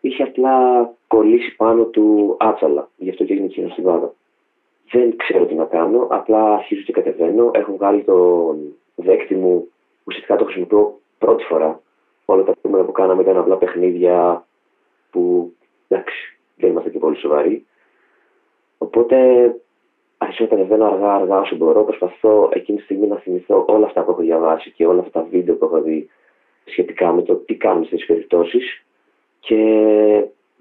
είχε 0.00 0.22
απλά 0.22 0.88
κολλήσει 1.14 1.56
πάνω 1.56 1.84
του 1.84 2.36
άτσαλα. 2.38 2.88
Γι' 2.96 3.10
αυτό 3.10 3.24
και 3.24 3.32
έγινε 3.32 3.48
εκείνος 3.48 3.72
στη 3.72 3.82
βάδα. 3.82 4.14
Δεν 4.90 5.16
ξέρω 5.16 5.46
τι 5.46 5.54
να 5.54 5.64
κάνω. 5.64 6.06
Απλά 6.10 6.54
αρχίζω 6.54 6.82
και 6.82 6.92
κατεβαίνω. 6.92 7.50
Έχω 7.54 7.72
βγάλει 7.76 8.02
το 8.02 8.16
δέκτη 8.94 9.34
μου. 9.34 9.68
Ουσιαστικά 10.04 10.36
το 10.36 10.44
χρησιμοποιώ 10.44 10.98
πρώτη 11.18 11.44
φορά. 11.44 11.80
Όλα 12.24 12.42
τα 12.44 12.52
προηγούμενα 12.52 12.88
που 12.88 13.00
κάναμε 13.00 13.22
ήταν 13.22 13.36
απλά 13.36 13.56
παιχνίδια 13.56 14.44
που 15.10 15.52
εντάξει, 15.88 16.38
δεν 16.56 16.70
είμαστε 16.70 16.90
και 16.90 16.98
πολύ 16.98 17.16
σοβαροί. 17.16 17.66
Οπότε 18.78 19.16
αρχίζω 20.18 20.48
να 20.50 20.56
κατεβαίνω 20.56 20.84
αργά-αργά 20.84 21.40
όσο 21.40 21.56
μπορώ. 21.56 21.84
Προσπαθώ 21.84 22.48
εκείνη 22.52 22.78
τη 22.78 22.84
στιγμή 22.84 23.06
να 23.06 23.16
θυμηθώ 23.16 23.64
όλα 23.68 23.86
αυτά 23.86 24.04
που 24.04 24.10
έχω 24.10 24.20
διαβάσει 24.20 24.70
και 24.70 24.86
όλα 24.86 25.00
αυτά 25.00 25.20
τα 25.20 25.26
βίντεο 25.30 25.54
που 25.54 25.64
έχω 25.64 25.80
δει 25.80 26.10
σχετικά 26.64 27.12
με 27.12 27.22
το 27.22 27.34
τι 27.34 27.54
κάνουμε 27.54 27.84
στις 27.84 28.06
περιπτώσεις. 28.06 28.84
Και 29.40 29.60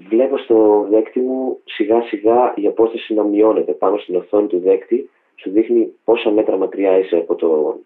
βλέπω 0.07 0.37
στο 0.37 0.87
δέκτη 0.89 1.19
μου 1.19 1.59
σιγά 1.63 2.01
σιγά 2.01 2.53
η 2.55 2.67
απόσταση 2.67 3.13
να 3.13 3.23
μειώνεται 3.23 3.71
πάνω 3.71 3.97
στην 3.97 4.15
οθόνη 4.15 4.47
του 4.47 4.59
δέκτη. 4.59 5.09
Σου 5.35 5.49
δείχνει 5.49 5.93
πόσα 6.03 6.31
μέτρα 6.31 6.57
μακριά 6.57 6.97
είσαι 6.97 7.15
από 7.15 7.35
το 7.35 7.79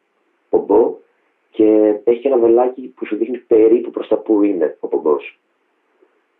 πομπό 0.50 0.96
και 1.52 1.96
έχει 2.04 2.28
ένα 2.28 2.38
βελάκι 2.38 2.94
που 2.96 3.06
σου 3.06 3.16
δείχνει 3.16 3.38
περίπου 3.38 3.92
προς 3.92 4.08
τα 4.08 4.18
που 4.18 4.44
είναι 4.44 4.78
ο 4.80 4.88
πομπός. 4.88 5.40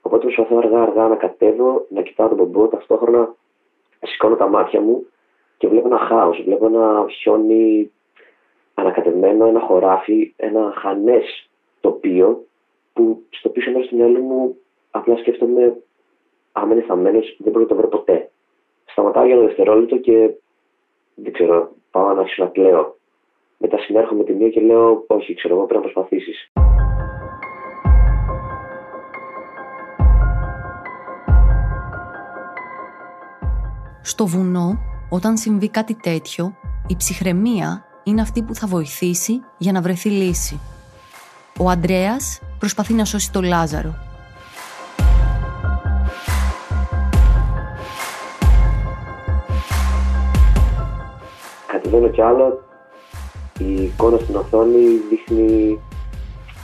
Οπότε 0.02 0.24
προσπαθώ 0.24 0.58
αργά-αργά 0.58 1.08
να 1.08 1.16
κατέβω, 1.16 1.86
να 1.90 2.02
κοιτάω 2.02 2.28
τον 2.28 2.38
πομπό, 2.38 2.68
ταυτόχρονα 2.68 3.36
σηκώνω 4.02 4.36
τα 4.36 4.48
μάτια 4.48 4.82
μου 4.82 5.06
και 5.58 5.68
βλέπω 5.68 5.88
ένα 5.88 5.98
χάος. 5.98 6.42
Βλέπω 6.46 6.66
ένα 6.66 7.06
χιόνι 7.10 7.92
ανακατεμένο, 8.74 9.46
ένα 9.46 9.60
χωράφι, 9.60 10.34
ένα 10.36 10.74
χανές 10.76 11.50
τοπίο 11.82 12.46
που 12.94 13.24
στο 13.30 13.50
πίσω 13.50 13.72
μέρος 13.72 13.88
του 13.88 13.96
μυαλού 13.96 14.22
μου 14.22 14.58
απλά 14.96 15.18
σκέφτομαι 15.18 15.78
άμα 16.52 16.74
είναι 16.74 16.84
θαμμένος 16.88 17.36
δεν 17.40 17.52
μπορώ 17.52 17.64
να 17.64 17.70
το 17.70 17.76
βρω 17.76 17.88
ποτέ. 17.88 18.32
Σταματάω 18.86 19.26
για 19.26 19.36
ένα 19.36 19.46
δευτερόλεπτο 19.46 19.98
και 19.98 20.30
δεν 21.16 21.34
ξέρω, 21.34 21.72
πάω 21.92 22.14
να 22.14 22.20
αρχίσω 22.20 22.44
να 22.44 22.50
κλαίω. 22.50 22.98
Μετά 23.58 23.78
συνέρχομαι 23.78 24.24
τη 24.24 24.34
μία 24.34 24.50
και 24.50 24.62
λέω: 24.62 25.04
Όχι, 25.08 25.34
ξέρω 25.34 25.56
εγώ, 25.56 25.66
πρέπει 25.66 25.86
να 25.86 25.92
προσπαθήσεις. 25.92 26.52
Στο 34.02 34.26
βουνό, 34.26 34.78
όταν 35.10 35.38
συμβεί 35.38 35.70
κάτι 35.70 35.96
τέτοιο, 35.96 36.54
η 36.88 36.96
ψυχραιμία 36.98 37.86
είναι 38.04 38.22
αυτή 38.22 38.42
που 38.44 38.56
θα 38.56 38.68
βοηθήσει 38.68 39.42
για 39.58 39.72
να 39.72 39.82
βρεθεί 39.82 40.10
λύση. 40.10 40.60
Ο 41.60 41.70
Αντρέας 41.70 42.42
προσπαθεί 42.60 42.94
να 42.94 43.06
σώσει 43.06 43.32
τον 43.32 43.44
Λάζαρο. 43.44 44.12
Κατεβαίνω 51.94 52.14
κι 52.14 52.22
άλλο, 52.22 52.60
η 53.60 53.84
εικόνα 53.84 54.18
στην 54.18 54.36
οθόνη 54.36 54.86
δείχνει 55.10 55.80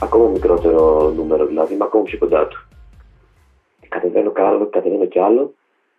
ακόμα 0.02 0.28
μικρότερο 0.28 1.10
νούμερο, 1.16 1.46
δηλαδή 1.46 1.74
είμαι 1.74 1.84
ακόμα 1.84 2.02
πιο 2.02 2.18
κοντά 2.18 2.46
του. 2.46 2.68
Κατεβαίνω 3.88 4.32
κι 4.32 4.40
άλλο, 4.40 4.66
κατεβαίνω 4.66 5.06
κι 5.06 5.18
άλλο 5.18 5.54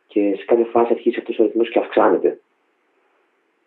και 0.08 0.36
σε 0.38 0.46
κάποια 0.46 0.66
φάση 0.66 0.94
αρχίζει 0.94 1.18
αυτός 1.20 1.40
ο 1.40 1.44
ρυθμός 1.44 1.70
και 1.70 1.80
αυξάνεται. 1.80 2.40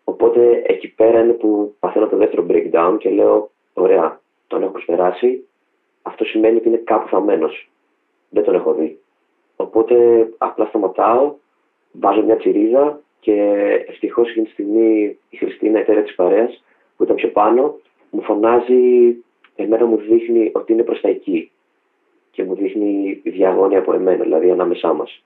Οπότε 0.03 0.63
εκεί 0.65 0.87
πέρα 0.87 1.19
είναι 1.19 1.33
που 1.33 1.75
παθαίνω 1.79 2.07
το 2.07 2.17
δεύτερο 2.17 2.45
breakdown 2.49 2.95
και 2.99 3.09
λέω: 3.09 3.49
Ωραία, 3.73 4.19
τον 4.47 4.61
έχω 4.61 4.71
προσπεράσει. 4.71 5.47
Αυτό 6.01 6.23
σημαίνει 6.25 6.57
ότι 6.57 6.67
είναι 6.67 6.81
κάπου 6.83 7.07
θαμμένος. 7.07 7.69
Δεν 8.29 8.43
τον 8.43 8.55
έχω 8.55 8.73
δει. 8.73 8.99
Οπότε 9.55 9.95
απλά 10.37 10.65
σταματάω, 10.65 11.35
βάζω 11.91 12.21
μια 12.21 12.37
τσιρίδα 12.37 12.99
και 13.25 13.33
ευτυχώς 13.87 14.29
εκείνη 14.29 14.45
τη 14.45 14.51
στιγμή 14.51 15.17
η 15.29 15.37
Χριστίνα, 15.37 15.79
η 15.79 15.83
τέρα 15.83 16.01
της 16.01 16.15
παρέας, 16.15 16.63
που 16.97 17.03
ήταν 17.03 17.15
πιο 17.15 17.29
πάνω, 17.29 17.79
μου 18.09 18.21
φωνάζει, 18.21 19.15
εμένα 19.55 19.85
μου 19.85 19.97
δείχνει 19.97 20.51
ότι 20.53 20.73
είναι 20.73 20.83
προς 20.83 21.01
τα 21.01 21.09
εκεί. 21.09 21.51
Και 22.31 22.43
μου 22.43 22.55
δείχνει 22.55 23.21
διαγώνια 23.23 23.79
από 23.79 23.93
εμένα, 23.93 24.23
δηλαδή 24.23 24.51
ανάμεσά 24.51 24.93
μας. 24.93 25.23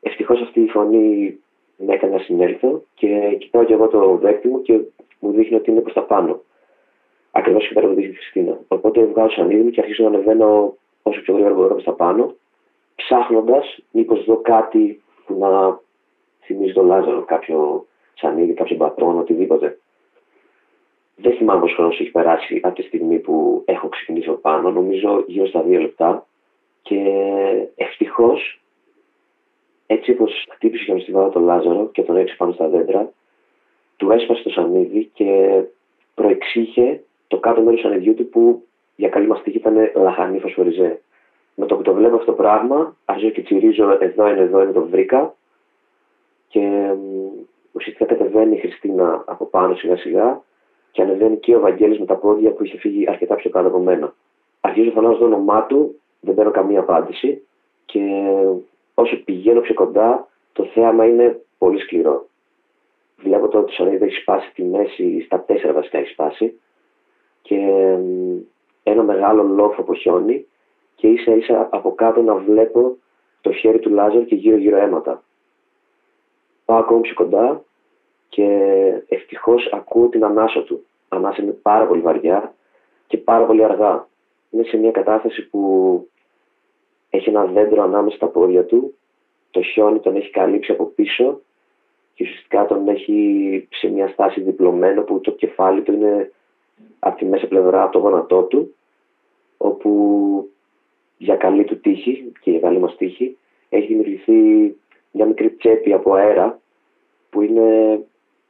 Ευτυχώς 0.00 0.40
αυτή 0.40 0.60
η 0.60 0.68
φωνή 0.68 1.38
με 1.76 1.94
έκανε 1.94 2.12
να 2.12 2.22
συνέλθω 2.22 2.82
και 2.94 3.36
κοιτάω 3.38 3.64
και 3.64 3.72
εγώ 3.72 3.88
το 3.88 4.16
δέκτη 4.16 4.48
μου 4.48 4.62
και 4.62 4.80
μου 5.20 5.32
δείχνει 5.32 5.56
ότι 5.56 5.70
είναι 5.70 5.80
προς 5.80 5.94
τα 5.94 6.02
πάνω. 6.02 6.40
Ακριβώς 7.30 7.68
και 7.68 7.74
πέρα 7.74 7.86
από 7.86 7.96
τη 7.96 8.02
Χριστίνα. 8.02 8.58
Οπότε 8.68 9.04
βγάζω 9.04 9.30
σανίδι 9.30 9.62
μου 9.62 9.70
και 9.70 9.80
αρχίζω 9.80 10.02
να 10.02 10.08
ανεβαίνω 10.08 10.76
όσο 11.02 11.20
πιο 11.20 11.34
γρήγορα 11.34 11.54
μπορώ 11.54 11.68
προς 11.68 11.84
τα 11.84 11.92
πάνω, 11.92 12.34
ψάχνοντας 12.94 13.78
μήπως 13.90 14.24
δω 14.24 14.36
κάτι 14.36 15.02
που 15.26 15.38
να 15.38 15.80
θυμίζει 16.44 16.72
τον 16.72 16.86
Λάζαρο, 16.86 17.24
κάποιο 17.24 17.86
σανίδι, 18.14 18.52
κάποιο 18.52 18.76
μπατόν, 18.76 19.18
οτιδήποτε. 19.18 19.78
Δεν 21.16 21.32
θυμάμαι 21.36 21.60
πόσο 21.60 21.74
χρόνος 21.74 22.00
έχει 22.00 22.10
περάσει 22.10 22.60
από 22.62 22.74
τη 22.74 22.82
στιγμή 22.82 23.18
που 23.18 23.62
έχω 23.64 23.88
ξεκινήσει 23.88 24.28
από 24.28 24.38
πάνω, 24.38 24.70
νομίζω 24.70 25.24
γύρω 25.26 25.46
στα 25.46 25.62
δύο 25.62 25.80
λεπτά. 25.80 26.26
Και 26.82 27.00
ευτυχώς 27.74 28.60
έτσι 29.86 30.10
όπως 30.10 30.46
χτύπησε 30.50 30.84
για 30.84 31.00
στη 31.00 31.12
τον 31.12 31.42
Λάζαρο 31.42 31.88
και 31.92 32.02
τον 32.02 32.16
έξι 32.16 32.36
πάνω 32.36 32.52
στα 32.52 32.68
δέντρα, 32.68 33.12
του 33.96 34.10
έσπασε 34.10 34.42
το 34.42 34.50
σανίδι 34.50 35.10
και 35.14 35.60
προεξήχε 36.14 37.02
το 37.28 37.38
κάτω 37.38 37.62
μέρος 37.62 37.80
του 37.80 37.86
σανιδιού 37.86 38.14
του 38.14 38.28
που 38.28 38.62
για 38.96 39.08
καλή 39.08 39.26
μας 39.26 39.42
τύχη 39.42 39.56
ήταν 39.56 39.90
λαχανή 39.94 40.38
φωσφοριζέ. 40.38 41.00
Με 41.54 41.66
το 41.66 41.76
που 41.76 41.82
το 41.82 41.94
βλέπω 41.94 42.14
αυτό 42.14 42.26
το 42.26 42.36
πράγμα, 42.36 42.96
αρχίζω 43.04 43.30
και 43.30 43.42
τσιρίζω 43.42 43.96
εδώ 44.00 44.28
είναι, 44.28 44.40
εδώ 44.40 44.62
είναι, 44.62 44.72
το 44.72 44.86
βρήκα. 44.86 45.34
Και 46.52 46.94
ουσιαστικά 47.72 48.04
κατεβαίνει 48.04 48.56
η 48.56 48.58
Χριστίνα 48.58 49.24
από 49.26 49.44
πάνω 49.44 49.74
σιγά 49.74 49.96
σιγά 49.96 50.42
και 50.90 51.02
ανεβαίνει 51.02 51.36
και 51.36 51.56
ο 51.56 51.60
Βαγγέλης 51.60 51.98
με 51.98 52.06
τα 52.06 52.16
πόδια 52.16 52.50
που 52.50 52.64
είχε 52.64 52.78
φύγει 52.78 53.08
αρκετά 53.08 53.34
πιο 53.34 53.50
κάτω 53.50 53.68
από 53.68 53.78
μένα. 53.78 54.14
Αρχίζω 54.60 54.86
να 54.86 54.92
φωνάζω 54.92 55.18
το 55.18 55.24
όνομά 55.24 55.66
του, 55.66 56.00
δεν 56.20 56.34
παίρνω 56.34 56.50
καμία 56.50 56.80
απάντηση 56.80 57.46
και 57.84 58.00
όσο 58.94 59.16
πηγαίνω 59.24 59.60
πιο 59.60 59.74
κοντά, 59.74 60.28
το 60.52 60.64
θέαμα 60.64 61.06
είναι 61.06 61.40
πολύ 61.58 61.80
σκληρό. 61.80 62.26
Βλέπω 63.16 63.48
το 63.48 63.58
ότι 63.58 63.76
το 63.76 64.04
έχει 64.04 64.20
σπάσει 64.20 64.52
τη 64.54 64.62
μέση, 64.62 65.20
στα 65.20 65.40
τέσσερα 65.40 65.72
βασικά 65.72 65.98
έχει 65.98 66.12
σπάσει 66.12 66.60
και 67.42 67.56
ένα 68.82 69.02
μεγάλο 69.02 69.42
λόφο 69.42 69.80
από 69.80 69.94
χιόνι 69.94 70.46
και 70.94 71.08
ίσα 71.08 71.34
ίσα 71.34 71.68
από 71.70 71.94
κάτω 71.94 72.22
να 72.22 72.34
βλέπω 72.34 72.96
το 73.40 73.52
χέρι 73.52 73.78
του 73.78 73.90
Λάζαρ 73.90 74.24
και 74.24 74.34
γύρω 74.34 74.56
γύρω 74.56 74.76
αίματα. 74.76 75.22
Πάω 76.64 76.78
ακόμα 76.78 77.00
πιο 77.00 77.14
κοντά 77.14 77.62
και 78.28 78.46
ευτυχώς 79.08 79.68
ακούω 79.72 80.08
την 80.08 80.24
ανάσα 80.24 80.62
του. 80.62 80.84
Ανάσα 81.08 81.42
είναι 81.42 81.52
πάρα 81.62 81.86
πολύ 81.86 82.00
βαριά 82.00 82.54
και 83.06 83.18
πάρα 83.18 83.44
πολύ 83.44 83.64
αργά. 83.64 84.08
Είναι 84.50 84.62
σε 84.62 84.76
μια 84.76 84.90
κατάσταση 84.90 85.48
που 85.48 85.60
έχει 87.10 87.28
ένα 87.28 87.44
δέντρο 87.44 87.82
ανάμεσα 87.82 88.16
στα 88.16 88.26
πόδια 88.26 88.64
του, 88.64 88.94
το 89.50 89.62
χιόνι 89.62 90.00
τον 90.00 90.16
έχει 90.16 90.30
καλύψει 90.30 90.72
από 90.72 90.84
πίσω 90.84 91.40
και 92.14 92.24
ουσιαστικά 92.24 92.66
τον 92.66 92.88
έχει 92.88 93.68
σε 93.70 93.88
μια 93.88 94.08
στάση 94.08 94.40
διπλωμένο 94.40 95.02
που 95.02 95.20
το 95.20 95.30
κεφάλι 95.30 95.82
του 95.82 95.92
είναι 95.92 96.32
από 96.98 97.16
τη 97.16 97.24
μέσα 97.24 97.46
πλευρά 97.46 97.82
από 97.82 97.92
το 97.92 97.98
γόνατό 97.98 98.42
του 98.42 98.74
όπου 99.56 100.50
για 101.18 101.36
καλή 101.36 101.64
του 101.64 101.80
τύχη 101.80 102.32
και 102.40 102.50
για 102.50 102.60
καλή 102.60 102.78
μας 102.78 102.96
τύχη 102.96 103.36
έχει 103.68 103.86
δημιουργηθεί 103.86 104.76
μια 105.12 105.26
μικρή 105.26 105.50
τσέπη 105.50 105.92
από 105.92 106.14
αέρα 106.14 106.58
που 107.30 107.42
είναι 107.42 108.00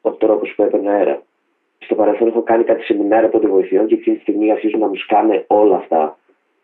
ο 0.00 0.11
τρόπος 0.11 0.52
που 0.57 0.62
έπαιρνε 0.62 0.90
αέρα. 0.90 1.23
Στο 1.78 1.95
παρελθόν 1.95 2.28
έχω 2.28 2.42
κάνει 2.42 2.64
κάτι 2.64 2.83
σεμινάρια 2.83 3.28
πρώτη 3.28 3.47
βοηθειών 3.47 3.87
και 3.87 3.95
εκείνη 3.95 4.16
τη 4.16 4.23
στιγμή 4.23 4.50
αρχίζουν 4.50 4.81
να 4.81 4.87
μου 4.87 4.97
σκάνε 4.97 5.45
όλα 5.49 5.76
αυτά 5.76 6.19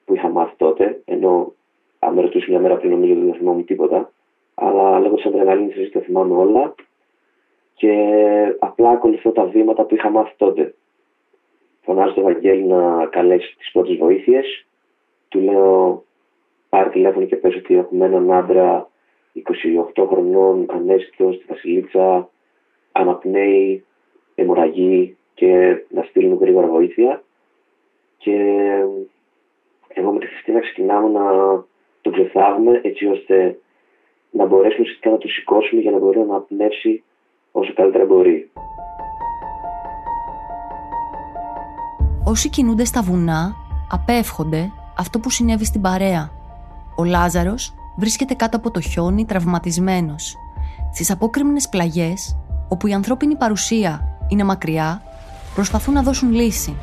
που 0.05 0.15
είχα 0.15 0.29
μάθει 0.29 0.55
τότε, 0.57 1.01
ενώ 1.05 1.53
αν 1.99 2.15
με 2.15 2.21
ρωτήσει 2.21 2.51
μια 2.51 2.61
μέρα 2.61 2.77
πριν, 2.77 2.91
νομίζω 2.91 3.13
ότι 3.13 3.25
δεν 3.25 3.35
θυμάμαι 3.35 3.63
τίποτα. 3.63 4.13
Αλλά 4.55 4.99
λέγω 4.99 5.19
σαν 5.19 5.33
τρεγαλίνη 5.33 5.71
συζήτηση, 5.71 5.93
τα 5.93 6.01
θυμάμαι 6.01 6.35
όλα. 6.35 6.75
Και 7.75 7.93
απλά 8.59 8.91
ακολουθώ 8.91 9.31
τα 9.31 9.45
βήματα 9.45 9.85
που 9.85 9.95
είχα 9.95 10.11
μάθει 10.11 10.35
τότε. 10.37 10.75
Φωνάζω 11.83 12.15
τον 12.15 12.25
Βαγγέλη 12.25 12.65
να 12.65 13.07
καλέσει 13.07 13.57
τις 13.57 13.71
πρώτες 13.73 13.97
βοήθειες. 13.97 14.67
Του 15.29 15.41
λέω 15.41 16.05
πάρει 16.69 16.91
τηλέφωνο 16.91 17.27
και 17.27 17.37
πες 17.37 17.57
ότι 17.57 17.77
έχουμε 17.77 18.07
έναν 18.07 18.33
άντρα 18.33 18.89
28 19.97 20.07
χρονών, 20.09 20.67
ανέστητος 20.69 21.35
στη 21.35 21.45
Βασιλίτσα, 21.49 22.29
αναπνέει, 22.93 23.85
αιμορραγεί 24.35 25.17
και 25.35 25.77
να 25.89 26.03
στείλουν 26.03 26.39
γρήγορα 26.41 26.67
βοήθεια. 26.67 27.23
Και 28.19 28.35
εγώ 29.89 30.13
με 30.13 30.19
τη 30.19 30.27
Χριστίνα 30.27 30.61
ξεκινάμε 30.61 31.09
να 31.09 31.25
τον 32.01 32.13
ξεθάβουμε 32.13 32.81
έτσι 32.85 33.07
ώστε 33.07 33.59
να 34.31 34.47
μπορέσουμε 34.47 34.81
ουσιαστικά 34.81 35.11
να 35.11 35.19
το 35.19 35.29
σηκώσουμε 35.29 35.81
για 35.81 35.91
να 35.91 35.99
μπορεί 35.99 36.19
να 36.19 36.41
πνεύσει 36.41 37.03
όσο 37.53 37.73
καλύτερα 37.73 38.05
μπορεί. 38.05 38.51
Όσοι 42.27 42.49
κινούνται 42.51 42.85
στα 42.85 43.03
βουνά, 43.03 43.55
απέφχονται 43.91 44.71
αυτό 44.99 45.19
που 45.19 45.31
συνέβη 45.31 45.65
στην 45.65 45.81
παρέα. 45.81 46.31
Ο 46.97 47.05
Λάζαρος 47.05 47.78
βρίσκεται 47.99 48.35
κάτω 48.35 48.57
από 48.57 48.71
το 48.71 48.81
χιόνι 48.81 49.25
τραυματισμένος. 49.25 50.37
Στις 50.93 51.11
απόκριμνες 51.11 51.69
πλαγιές, 51.69 52.37
όπου 52.69 52.87
η 52.87 52.93
ανθρώπινη 52.93 53.37
παρουσία 53.37 54.19
είναι 54.29 54.45
μακριά, 54.45 55.03
προσπαθούν 55.55 55.95
να 55.95 56.03
δώσουν 56.03 56.33
λύση. 56.33 56.77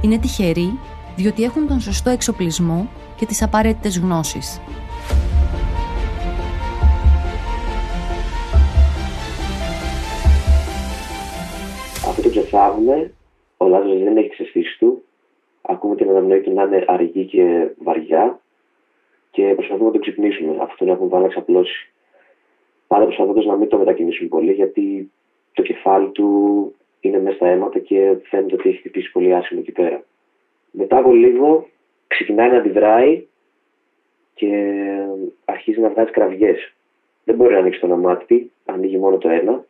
Είναι 0.00 0.18
τυχεροί 0.18 0.78
διότι 1.16 1.42
έχουν 1.42 1.68
τον 1.68 1.80
σωστό 1.80 2.10
εξοπλισμό 2.10 2.88
και 3.16 3.26
τις 3.26 3.42
απαραίτητες 3.42 3.98
γνώσεις. 3.98 4.60
Αυτό 12.08 12.22
το 12.22 12.28
ξεφράγουμε, 12.28 13.12
ο 13.56 13.66
Λάζαρος 13.66 14.02
δεν 14.02 14.16
έχει 14.16 14.28
ξεσφίσει 14.28 14.78
του. 14.78 15.02
Ακούμε 15.62 15.96
την 15.96 16.08
αναμνόη 16.08 16.40
του 16.40 16.52
να 16.52 16.62
είναι 16.62 16.84
αργή 16.88 17.24
και 17.24 17.70
βαριά 17.84 18.41
και 19.32 19.52
προσπαθούμε 19.54 19.86
να 19.86 19.92
το 19.92 19.98
ξυπνήσουμε. 19.98 20.56
Αυτό 20.60 20.76
τον 20.76 20.88
έχουμε 20.88 21.08
βάλει 21.08 21.22
να 21.22 21.28
ξαπλώσει. 21.28 21.92
Πάντα 22.86 23.04
προσπαθώντας 23.04 23.44
να 23.44 23.56
μην 23.56 23.68
το 23.68 23.78
μετακινήσουμε 23.78 24.28
πολύ, 24.28 24.52
γιατί 24.52 25.10
το 25.52 25.62
κεφάλι 25.62 26.10
του 26.10 26.28
είναι 27.00 27.20
μέσα 27.20 27.36
στα 27.36 27.48
αίματα 27.48 27.78
και 27.78 28.16
φαίνεται 28.22 28.54
ότι 28.54 28.68
έχει 28.68 28.78
χτυπήσει 28.78 29.12
πολύ 29.12 29.34
άσχημα 29.34 29.60
εκεί 29.60 29.72
πέρα. 29.72 30.04
Μετά 30.70 30.96
από 30.98 31.12
λίγο 31.12 31.68
ξεκινάει 32.06 32.50
να 32.50 32.56
αντιδράει 32.56 33.26
και 34.34 34.74
αρχίζει 35.44 35.80
να 35.80 35.88
βγάζει 35.88 36.10
κραυγές. 36.10 36.72
Δεν 37.24 37.34
μπορεί 37.34 37.52
να 37.52 37.58
ανοίξει 37.58 37.80
το 37.80 37.86
μάτι, 37.86 38.50
ανοίγει 38.64 38.98
μόνο 38.98 39.18
το 39.18 39.28
ένα 39.28 39.64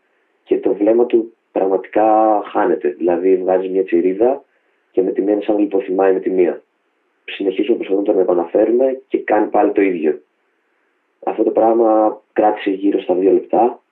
και 0.44 0.58
το 0.58 0.74
βλέμμα 0.74 1.06
του 1.06 1.32
πραγματικά 1.52 2.40
χάνεται. 2.44 2.88
Δηλαδή 2.88 3.36
βγάζει 3.36 3.68
μια 3.68 3.84
τσιρίδα 3.84 4.44
και 4.90 5.02
με 5.02 5.10
τη 5.10 5.22
μία 5.22 5.32
είναι 5.32 5.42
σαν 5.42 5.54
να 5.54 5.60
λιποθυμάει 5.60 6.12
με 6.12 6.20
τη 6.20 6.30
μία. 6.30 6.62
Συνεχίζουμε 7.24 7.76
προσπαθούμε 7.76 8.06
να 8.06 8.12
τον 8.12 8.22
επαναφέρουμε 8.22 9.00
και 9.08 9.18
κάνει 9.18 9.48
πάλι 9.48 9.72
το 9.72 9.82
ίδιο. 9.82 10.20
Αυτό 11.24 11.42
το 11.42 11.50
πράγμα 11.50 12.20
κράτησε 12.32 12.70
γύρω 12.70 13.00
στα 13.00 13.14
δύο 13.14 13.32
λεπτά 13.32 13.82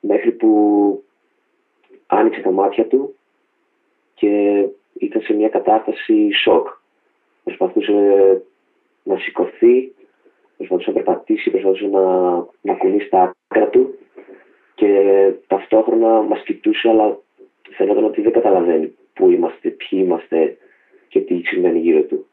μέχρι 0.00 0.30
που 0.30 1.02
άνοιξε 2.06 2.40
τα 2.40 2.50
μάτια 2.50 2.86
του 2.86 3.14
και 4.14 4.64
ήταν 4.98 5.22
σε 5.22 5.32
μια 5.32 5.48
κατάσταση 5.48 6.30
σοκ. 6.32 6.68
Προσπαθούσε 7.44 7.92
να 9.02 9.16
σηκωθεί, 9.16 9.92
προσπαθούσε 10.56 10.90
να 10.90 11.02
περπατήσει, 11.02 11.50
προσπαθούσε 11.50 11.86
να, 11.86 12.34
να 12.60 12.74
κουνήσει 12.78 13.08
τα 13.08 13.34
άκρα 13.48 13.68
του 13.68 13.98
και 14.74 15.32
ταυτόχρονα 15.46 16.22
μας 16.22 16.42
κοιτούσε 16.42 16.88
αλλά 16.88 17.18
φαίνονταν 17.70 18.04
ότι 18.04 18.20
δεν 18.20 18.32
καταλαβαίνει 18.32 18.94
πού 19.12 19.30
είμαστε, 19.30 19.68
ποιοι 19.68 20.00
είμαστε 20.04 20.56
και 21.08 21.20
τι 21.20 21.40
σημαίνει 21.44 21.78
γύρω 21.78 22.02
του. 22.02 22.26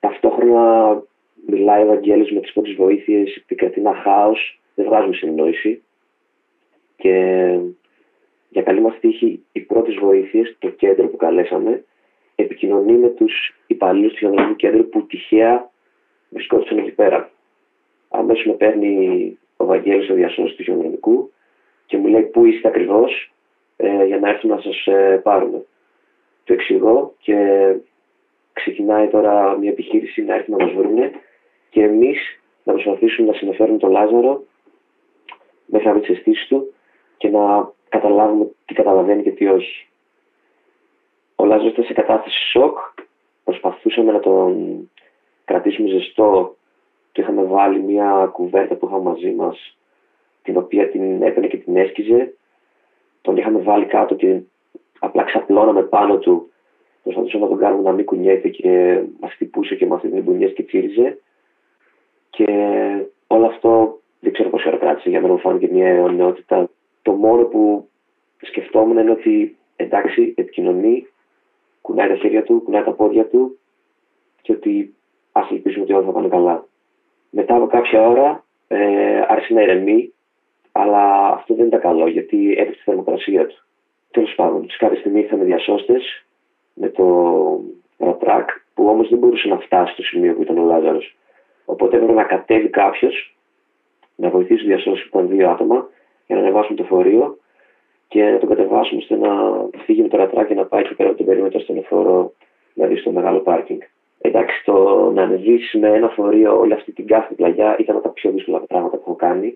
Ταυτόχρονα 0.00 1.02
μιλάει 1.46 1.82
ο 1.82 1.84
Ευαγγέλης 1.84 2.32
με 2.32 2.40
τις 2.40 2.52
πρώτες 2.52 2.74
βοήθειες, 2.74 3.36
επικρατεί 3.36 3.80
ένα 3.80 3.94
χάος, 3.94 4.60
δεν 4.74 4.86
βγάζουμε 4.86 5.14
συνεννόηση 5.14 5.82
και 6.96 7.14
για 8.48 8.62
καλή 8.62 8.80
μας 8.80 8.98
τύχη 9.00 9.44
οι 9.52 9.60
πρώτες 9.60 9.94
βοήθειες, 9.94 10.56
το 10.58 10.68
κέντρο 10.68 11.08
που 11.08 11.16
καλέσαμε, 11.16 11.84
επικοινωνεί 12.34 12.92
με 12.92 13.08
τους 13.08 13.54
υπαλλήλους 13.66 14.12
του 14.12 14.28
Γενικού 14.28 14.56
Κέντρου 14.56 14.88
που 14.88 15.06
τυχαία 15.06 15.70
βρισκόντουσαν 16.28 16.78
εκεί 16.78 16.90
πέρα. 16.90 17.30
Αμέσως 18.08 18.44
με 18.44 18.52
παίρνει 18.52 19.38
ο 19.56 19.64
Βαγγέλης 19.64 20.10
ο 20.10 20.14
διασώσης 20.14 20.56
του 20.56 20.62
Γενικού 20.62 21.32
και 21.86 21.96
μου 21.96 22.06
λέει 22.06 22.22
πού 22.22 22.44
είστε 22.44 22.68
ακριβώς 22.68 23.32
ε, 23.76 24.04
για 24.04 24.18
να 24.18 24.28
έρθουμε 24.28 24.54
να 24.54 24.60
σας 24.60 24.86
ε, 24.86 25.20
πάρουμε. 25.22 25.64
Το 26.44 26.52
εξηγώ 26.52 27.14
και 27.18 27.36
ξεκινάει 28.60 29.08
τώρα 29.08 29.58
μια 29.58 29.70
επιχείρηση 29.70 30.22
να 30.22 30.34
έρθει 30.34 30.50
να 30.50 30.64
μας 30.64 30.72
βρουν 30.72 30.98
και 31.70 31.82
εμείς 31.82 32.40
να 32.64 32.72
προσπαθήσουμε 32.72 33.30
να 33.30 33.36
συνεφέρουμε 33.36 33.78
τον 33.78 33.90
Λάζαρο 33.90 34.42
μέχρι 35.66 35.88
να 35.88 36.00
τις 36.00 36.08
αισθήσεις 36.08 36.46
του 36.46 36.74
και 37.16 37.28
να 37.28 37.72
καταλάβουμε 37.88 38.50
τι 38.66 38.74
καταλαβαίνει 38.74 39.22
και 39.22 39.30
τι 39.30 39.46
όχι. 39.46 39.86
Ο 41.36 41.44
Λάζαρος 41.44 41.72
ήταν 41.72 41.84
σε 41.84 41.92
κατάσταση 41.92 42.50
σοκ. 42.50 42.78
Προσπαθούσαμε 43.44 44.12
να 44.12 44.20
τον 44.20 44.90
κρατήσουμε 45.44 45.88
ζεστό. 45.88 46.54
Του 47.12 47.20
είχαμε 47.20 47.42
βάλει 47.42 47.80
μια 47.80 48.28
κουβέρτα 48.32 48.74
που 48.74 48.86
είχαμε 48.86 49.02
μαζί 49.02 49.30
μας 49.30 49.76
την 50.42 50.56
οποία 50.56 50.88
την 50.88 51.22
έπαιρνε 51.22 51.46
και 51.46 51.56
την 51.56 51.76
έσκιζε. 51.76 52.34
Τον 53.22 53.36
είχαμε 53.36 53.58
βάλει 53.58 53.84
κάτω 53.84 54.14
και 54.14 54.40
απλά 54.98 55.22
ξαπλώναμε 55.22 55.82
πάνω 55.82 56.18
του. 56.18 56.50
Προσπαθούσαμε 57.02 57.44
να 57.44 57.50
τον 57.50 57.58
κάνουμε 57.58 57.82
να 57.82 57.92
μην 57.92 58.04
κουνιέται 58.04 58.48
και 58.48 59.00
μας 59.20 59.32
χτυπούσε 59.32 59.74
και 59.74 59.86
μας 59.86 60.00
δίνει 60.02 60.20
μπουνιές 60.20 60.52
και 60.52 60.62
τσίριζε. 60.62 61.18
Και 62.30 62.46
όλο 63.26 63.46
αυτό 63.46 64.00
δεν 64.20 64.32
ξέρω 64.32 64.48
πόση 64.48 64.68
ώρα 64.68 64.76
κράτησε. 64.76 65.08
Για 65.08 65.20
μένα 65.20 65.32
μου 65.32 65.38
φάνηκε 65.38 65.68
μια 65.72 65.86
αιωνιότητα. 65.86 66.70
Το 67.02 67.12
μόνο 67.12 67.42
που 67.42 67.88
σκεφτόμουν 68.40 68.98
είναι 68.98 69.10
ότι 69.10 69.56
εντάξει, 69.76 70.34
επικοινωνεί, 70.36 71.06
κουνάει 71.80 72.08
τα 72.08 72.14
χέρια 72.14 72.42
του, 72.42 72.62
κουνάει 72.64 72.82
τα 72.82 72.92
πόδια 72.92 73.26
του 73.26 73.58
και 74.42 74.52
ότι 74.52 74.94
ας 75.32 75.50
ελπίσουμε 75.50 75.84
ότι 75.84 75.92
όλα 75.92 76.04
θα 76.04 76.12
πάνε 76.12 76.28
καλά. 76.28 76.66
Μετά 77.30 77.56
από 77.56 77.66
κάποια 77.66 78.08
ώρα 78.08 78.44
ε, 78.68 79.20
άρχισε 79.28 79.54
να 79.54 79.62
ηρεμεί, 79.62 80.12
αλλά 80.72 81.28
αυτό 81.28 81.54
δεν 81.54 81.66
ήταν 81.66 81.80
καλό 81.80 82.08
γιατί 82.08 82.52
έπεσε 82.58 82.76
τη 82.76 82.82
θερμοκρασία 82.82 83.46
του. 83.46 83.54
Τέλος 84.10 84.34
πάντων, 84.34 84.70
σε 84.70 84.76
κάποια 84.78 84.98
στιγμή 84.98 85.20
ήρθαμε 85.20 85.44
διασώστες 85.44 86.24
με 86.80 86.88
το 86.88 87.06
ρατράκ 87.98 88.48
που 88.74 88.86
όμως 88.86 89.08
δεν 89.08 89.18
μπορούσε 89.18 89.48
να 89.48 89.58
φτάσει 89.58 89.92
στο 89.92 90.02
σημείο 90.02 90.34
που 90.34 90.42
ήταν 90.42 90.58
ο 90.58 90.64
Λάζαρος. 90.64 91.16
Οπότε 91.64 91.96
έπρεπε 91.96 92.12
να 92.12 92.24
κατέβει 92.24 92.68
κάποιος 92.68 93.36
να 94.16 94.30
βοηθήσει 94.30 94.60
του 94.60 94.66
διασώσει 94.66 95.08
που 95.08 95.18
ήταν 95.18 95.30
δύο 95.30 95.50
άτομα 95.50 95.88
για 96.26 96.36
να 96.36 96.42
ανεβάσουν 96.42 96.76
το 96.76 96.84
φορείο 96.84 97.38
και 98.08 98.22
να 98.22 98.38
τον 98.38 98.48
κατεβάσουμε 98.48 99.00
ώστε 99.00 99.16
να 99.16 99.30
φύγει 99.84 100.02
με 100.02 100.08
το 100.08 100.16
ρατράκι 100.16 100.54
να 100.54 100.64
πάει 100.64 100.82
και 100.82 100.94
πέρα 100.94 101.08
από 101.08 101.18
τον 101.18 101.26
περίμετρο 101.26 101.60
στον 101.60 101.76
εφόρο, 101.76 102.32
δηλαδή 102.74 102.96
στο 102.96 103.10
μεγάλο 103.10 103.38
πάρκινγκ. 103.38 103.80
Εντάξει, 104.20 104.64
το 104.64 105.10
να 105.14 105.22
ανεβείς 105.22 105.74
με 105.80 105.88
ένα 105.88 106.08
φορείο 106.08 106.58
όλη 106.58 106.72
αυτή 106.72 106.92
την 106.92 107.06
κάθε 107.06 107.34
πλαγιά 107.34 107.76
ήταν 107.78 107.96
από 107.96 108.04
τα 108.04 108.10
πιο 108.10 108.30
δύσκολα 108.30 108.60
πράγματα 108.60 108.96
που 108.96 109.02
έχω 109.06 109.16
κάνει 109.16 109.54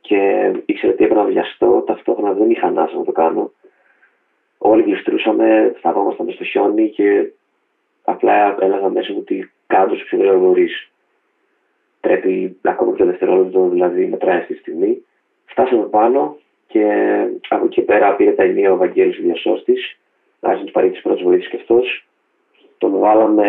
και 0.00 0.52
ήξερα 0.66 0.92
ότι 0.92 1.04
έπρεπε 1.04 1.20
να 1.20 1.26
βιαστώ, 1.26 1.82
ταυτόχρονα 1.86 2.32
δεν 2.32 2.50
είχα 2.50 2.66
ανάσα 2.66 2.96
να 2.96 3.04
το 3.04 3.12
κάνω. 3.12 3.52
Όλοι 4.58 4.82
γλιστρούσαμε, 4.82 5.74
σταγόμασταν 5.78 6.26
με 6.26 6.32
στο 6.32 6.44
χιόνι 6.44 6.90
και 6.90 7.32
απλά 8.04 8.56
έλεγα 8.60 8.88
μέσα 8.88 9.12
μου 9.12 9.18
ότι 9.20 9.52
κάτω 9.66 9.94
όσο 9.94 10.04
πιο 10.04 10.18
γρήγορα 10.18 10.38
μπορεί. 10.38 10.68
Πρέπει 12.00 12.56
ακόμα 12.62 12.92
και 12.92 12.98
το 12.98 13.04
δευτερόλεπτο 13.04 13.68
δηλαδή 13.68 14.06
μετράει 14.06 14.36
αυτή 14.36 14.54
τη 14.54 14.60
στιγμή. 14.60 15.04
Φτάσαμε 15.44 15.84
πάνω 15.84 16.36
και 16.66 16.84
από 17.48 17.64
εκεί 17.64 17.82
πέρα 17.82 18.16
πήρε 18.16 18.32
τα 18.32 18.42
ενία 18.42 18.72
ο 18.72 18.76
Βαγγέλης 18.76 19.18
ο 19.18 19.22
διασώστης, 19.22 19.98
άρχισε 20.40 20.60
να 20.60 20.66
του 20.66 20.72
παρέχει 20.72 20.92
τις 20.92 21.02
πρώτες 21.02 21.22
βοήθειες 21.22 21.48
και 21.48 21.56
αυτός. 21.56 22.06
Τον 22.78 22.98
βάλαμε 22.98 23.48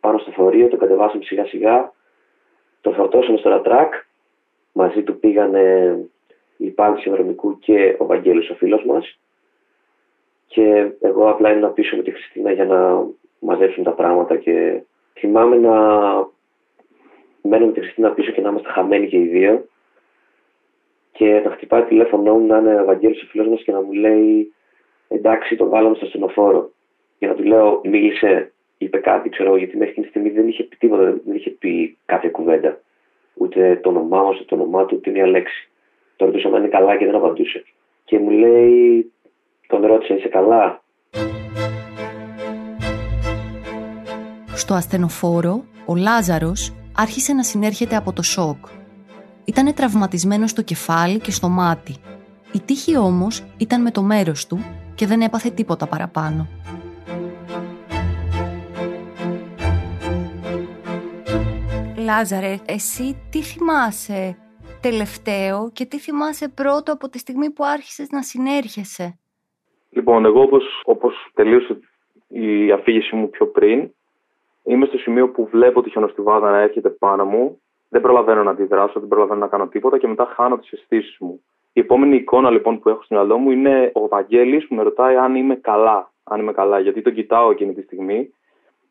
πάνω 0.00 0.18
στο 0.18 0.30
φορείο, 0.30 0.68
τον 0.68 0.78
κατεβάσαμε 0.78 1.24
σιγά 1.24 1.46
σιγά, 1.46 1.92
τον 2.80 2.94
φορτώσαμε 2.94 3.38
στο 3.38 3.48
ρατράκ 3.48 3.94
Μαζί 4.72 5.02
του 5.02 5.18
πήγανε 5.18 5.96
οι 6.56 6.64
υπάλληλοι 6.64 7.34
του 7.34 7.58
και 7.60 7.96
ο 7.98 8.06
Βαγγέλης 8.06 8.50
ο 8.50 8.54
φίλος 8.54 8.84
μας. 8.84 9.18
Και 10.52 10.90
εγώ 11.00 11.30
απλά 11.30 11.52
ήμουν 11.52 11.72
πίσω 11.72 11.96
με 11.96 12.02
τη 12.02 12.10
Χριστίνα 12.10 12.52
για 12.52 12.64
να 12.64 13.06
μαζέψουν 13.38 13.84
τα 13.84 13.90
πράγματα 13.90 14.36
και 14.36 14.82
θυμάμαι 15.18 15.56
να 15.56 15.74
μένω 17.42 17.66
με 17.66 17.72
τη 17.72 17.80
Χριστίνα 17.80 18.10
πίσω 18.10 18.30
και 18.32 18.40
να 18.40 18.48
είμαστε 18.48 18.68
χαμένοι 18.68 19.08
και 19.08 19.16
οι 19.16 19.26
δύο. 19.26 19.64
Και 21.12 21.42
να 21.44 21.50
χτυπάει 21.50 21.82
τηλέφωνο 21.82 22.34
μου 22.34 22.46
να 22.46 22.58
είναι 22.58 22.80
ο 22.80 22.84
Βαγγέλης 22.84 23.22
ο 23.22 23.26
φίλος 23.26 23.48
μας 23.48 23.62
και 23.62 23.72
να 23.72 23.80
μου 23.80 23.92
λέει 23.92 24.52
εντάξει 25.08 25.56
το 25.56 25.68
βάλαμε 25.68 25.94
στο 25.94 26.06
στενοφόρο. 26.06 26.70
Και 27.18 27.26
να 27.26 27.34
του 27.34 27.42
λέω 27.42 27.80
μίλησε, 27.84 28.52
είπε 28.78 28.98
κάτι, 28.98 29.28
ξέρω 29.28 29.56
γιατί 29.56 29.76
μέχρι 29.76 29.94
την 29.94 30.04
στιγμή 30.04 30.30
δεν 30.30 30.48
είχε 30.48 30.62
πει 30.62 30.76
τίποτα, 30.76 31.02
δεν 31.02 31.34
είχε 31.34 31.50
πει 31.50 31.96
κάποια 32.06 32.30
κουβέντα 32.30 32.80
ούτε 33.34 33.80
το 33.82 33.88
όνομά 33.88 34.22
μας, 34.22 34.34
ούτε 34.34 34.44
το 34.44 34.54
όνομά 34.54 34.86
του, 34.86 34.96
ούτε 34.96 35.10
μια 35.10 35.26
λέξη. 35.26 35.68
Το 36.16 36.24
ρωτούσα 36.24 36.48
αν 36.48 36.54
είναι 36.54 36.68
καλά 36.68 36.96
και 36.96 37.04
δεν 37.04 37.14
απαντούσε. 37.14 37.64
Και 38.04 38.18
μου 38.18 38.30
λέει, 38.30 39.12
τον 39.70 39.86
ρώτησε, 39.86 40.14
είσαι 40.14 40.28
καλά; 40.28 40.82
Στο 44.54 44.74
ασθενοφόρο, 44.74 45.64
ο 45.86 45.96
Λάζαρος 45.96 46.72
άρχισε 46.96 47.32
να 47.32 47.42
συνέρχεται 47.42 47.96
από 47.96 48.12
το 48.12 48.22
σοκ. 48.22 48.66
Ήταν 49.44 49.74
τραυματισμένο 49.74 50.46
στο 50.46 50.62
κεφάλι 50.62 51.18
και 51.18 51.30
στο 51.30 51.48
μάτι. 51.48 51.96
Η 52.52 52.60
τύχη 52.60 52.96
όμως 52.96 53.44
ήταν 53.56 53.82
με 53.82 53.90
το 53.90 54.02
μέρος 54.02 54.46
του 54.46 54.64
και 54.94 55.06
δεν 55.06 55.20
έπαθε 55.20 55.50
τίποτα 55.50 55.86
παραπάνω. 55.86 56.46
Λάζαρε, 61.96 62.58
εσύ 62.66 63.16
τι 63.30 63.42
θυμάσαι 63.42 64.36
τελευταίο 64.80 65.70
και 65.72 65.84
τι 65.84 65.98
θυμάσαι 65.98 66.48
πρώτο 66.48 66.92
από 66.92 67.08
τη 67.08 67.18
στιγμή 67.18 67.50
που 67.50 67.64
άρχισες 67.64 68.08
να 68.10 68.22
συνέρχεσαι; 68.22 69.19
Λοιπόν, 69.90 70.24
εγώ 70.24 70.42
όπως, 70.42 70.82
όπως 70.84 71.30
τελείωσε 71.34 71.78
η 72.28 72.72
αφήγηση 72.72 73.16
μου 73.16 73.30
πιο 73.30 73.46
πριν, 73.46 73.90
είμαι 74.64 74.86
στο 74.86 74.98
σημείο 74.98 75.28
που 75.28 75.48
βλέπω 75.50 75.82
τη 75.82 75.90
χιονοστιβάδα 75.90 76.50
να 76.50 76.58
έρχεται 76.58 76.90
πάνω 76.90 77.24
μου, 77.24 77.60
δεν 77.88 78.00
προλαβαίνω 78.00 78.42
να 78.42 78.50
αντιδράσω, 78.50 79.00
δεν 79.00 79.08
προλαβαίνω 79.08 79.40
να 79.40 79.46
κάνω 79.46 79.68
τίποτα 79.68 79.98
και 79.98 80.06
μετά 80.06 80.32
χάνω 80.34 80.58
τις 80.58 80.72
αισθήσεις 80.72 81.16
μου. 81.20 81.40
Η 81.72 81.80
επόμενη 81.80 82.16
εικόνα 82.16 82.50
λοιπόν 82.50 82.78
που 82.78 82.88
έχω 82.88 83.02
στο 83.02 83.14
μυαλό 83.14 83.38
μου 83.38 83.50
είναι 83.50 83.90
ο 83.94 84.08
Βαγγέλης 84.08 84.66
που 84.66 84.74
με 84.74 84.82
ρωτάει 84.82 85.16
αν 85.16 85.34
είμαι 85.34 85.54
καλά. 85.54 86.12
Αν 86.24 86.40
είμαι 86.40 86.52
καλά, 86.52 86.78
γιατί 86.78 87.02
τον 87.02 87.14
κοιτάω 87.14 87.50
εκείνη 87.50 87.74
τη 87.74 87.82
στιγμή 87.82 88.30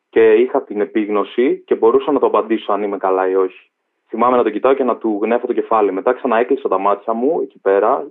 και 0.09 0.33
είχα 0.33 0.63
την 0.63 0.81
επίγνωση 0.81 1.63
και 1.65 1.75
μπορούσα 1.75 2.11
να 2.11 2.19
το 2.19 2.25
απαντήσω 2.25 2.71
αν 2.71 2.83
είμαι 2.83 2.97
καλά 2.97 3.29
ή 3.29 3.35
όχι. 3.35 3.69
Θυμάμαι 4.07 4.37
να 4.37 4.43
τον 4.43 4.51
κοιτάω 4.51 4.73
και 4.73 4.83
να 4.83 4.97
του 4.97 5.19
γνέφω 5.21 5.47
το 5.47 5.53
κεφάλι. 5.53 5.91
Μετά 5.91 6.13
ξανά 6.13 6.37
έκλεισα 6.37 6.69
τα 6.69 6.77
μάτια 6.77 7.13
μου 7.13 7.39
εκεί 7.41 7.59
πέρα 7.59 8.07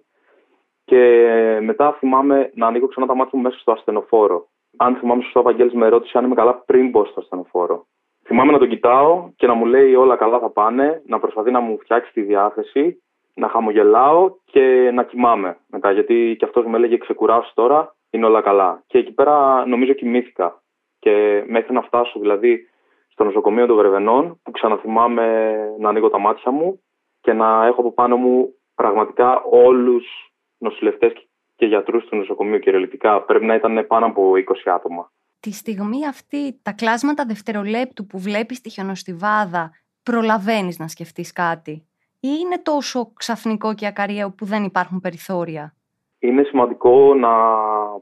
και 0.89 1.59
μετά 1.63 1.93
θυμάμαι 1.93 2.51
να 2.55 2.67
ανοίγω 2.67 2.87
ξανά 2.87 3.07
τα 3.07 3.15
μάτια 3.15 3.39
μου 3.39 3.43
μέσα 3.43 3.59
στο 3.59 3.73
ασθενοφόρο. 3.73 4.49
Αν 4.77 4.97
θυμάμαι 4.97 5.23
σωστά, 5.23 5.41
ο 5.41 5.43
Βαγγέλης 5.43 5.73
με 5.73 5.89
ρώτησε 5.89 6.19
αν 6.19 6.25
είμαι 6.25 6.35
καλά 6.35 6.55
πριν 6.55 6.89
μπω 6.89 7.05
στο 7.05 7.21
ασθενοφόρο. 7.21 7.87
Θυμάμαι 8.25 8.53
να 8.53 8.59
τον 8.59 8.69
κοιτάω 8.69 9.31
και 9.37 9.47
να 9.47 9.55
μου 9.55 9.65
λέει 9.65 9.95
όλα 9.95 10.17
καλά 10.17 10.39
θα 10.39 10.51
πάνε, 10.51 11.03
να 11.07 11.19
προσπαθεί 11.19 11.51
να 11.51 11.61
μου 11.61 11.79
φτιάξει 11.79 12.13
τη 12.13 12.21
διάθεση, 12.21 13.03
να 13.35 13.49
χαμογελάω 13.49 14.33
και 14.45 14.91
να 14.95 15.03
κοιμάμαι 15.05 15.57
μετά. 15.67 15.91
Γιατί 15.91 16.37
και 16.39 16.45
αυτός 16.45 16.65
μου 16.65 16.75
έλεγε 16.75 16.97
ξεκουράσου 16.97 17.55
τώρα, 17.55 17.97
είναι 18.11 18.27
όλα 18.27 18.41
καλά. 18.41 18.83
Και 18.87 18.99
εκεί 18.99 19.13
πέρα 19.13 19.67
νομίζω 19.67 19.93
κοιμήθηκα. 19.93 20.63
Και 20.99 21.45
μέχρι 21.47 21.73
να 21.73 21.83
φτάσω 21.83 22.19
δηλαδή 22.21 22.69
στο 23.09 23.25
νοσοκομείο 23.25 23.67
των 23.67 23.77
Βρεβενών, 23.77 24.41
που 24.43 24.51
ξαναθυμάμαι 24.51 25.57
να 25.79 25.89
ανοίγω 25.89 26.11
τα 26.11 26.19
μάτια 26.19 26.51
μου 26.51 26.81
και 27.21 27.33
να 27.33 27.67
έχω 27.67 27.81
από 27.81 27.93
πάνω 27.93 28.17
μου 28.17 28.55
πραγματικά 28.75 29.43
όλους 29.51 30.28
νοσηλευτές 30.59 31.13
και 31.57 31.67
γιατρούς 31.67 32.05
του 32.05 32.17
νοσοκομείου 32.17 32.59
κυριολεκτικά. 32.59 33.23
Πρέπει 33.23 33.45
να 33.45 33.55
ήταν 33.55 33.87
πάνω 33.87 34.07
από 34.07 34.33
20 34.67 34.71
άτομα. 34.75 35.13
Τη 35.41 35.53
στιγμή 35.53 36.07
αυτή, 36.07 36.59
τα 36.63 36.73
κλάσματα 36.73 37.25
δευτερολέπτου 37.25 38.07
που 38.07 38.19
βλέπεις 38.19 38.61
τη 38.61 38.69
χιονοστιβάδα, 38.71 39.71
προλαβαίνεις 40.03 40.79
να 40.79 40.89
σκεφτείς 40.89 41.33
κάτι; 41.33 41.73
Ή 42.21 42.29
είναι 42.41 42.59
τόσο 42.63 43.13
ξαφνικό 43.13 43.75
και 43.75 43.87
ακαριαίο 43.87 44.31
που 44.31 44.45
δεν 44.45 44.65
υπάρχουν 44.65 45.01
περιθώρια; 45.01 45.75
Είναι 46.19 46.43
σημαντικό 46.43 47.15
να 47.15 47.31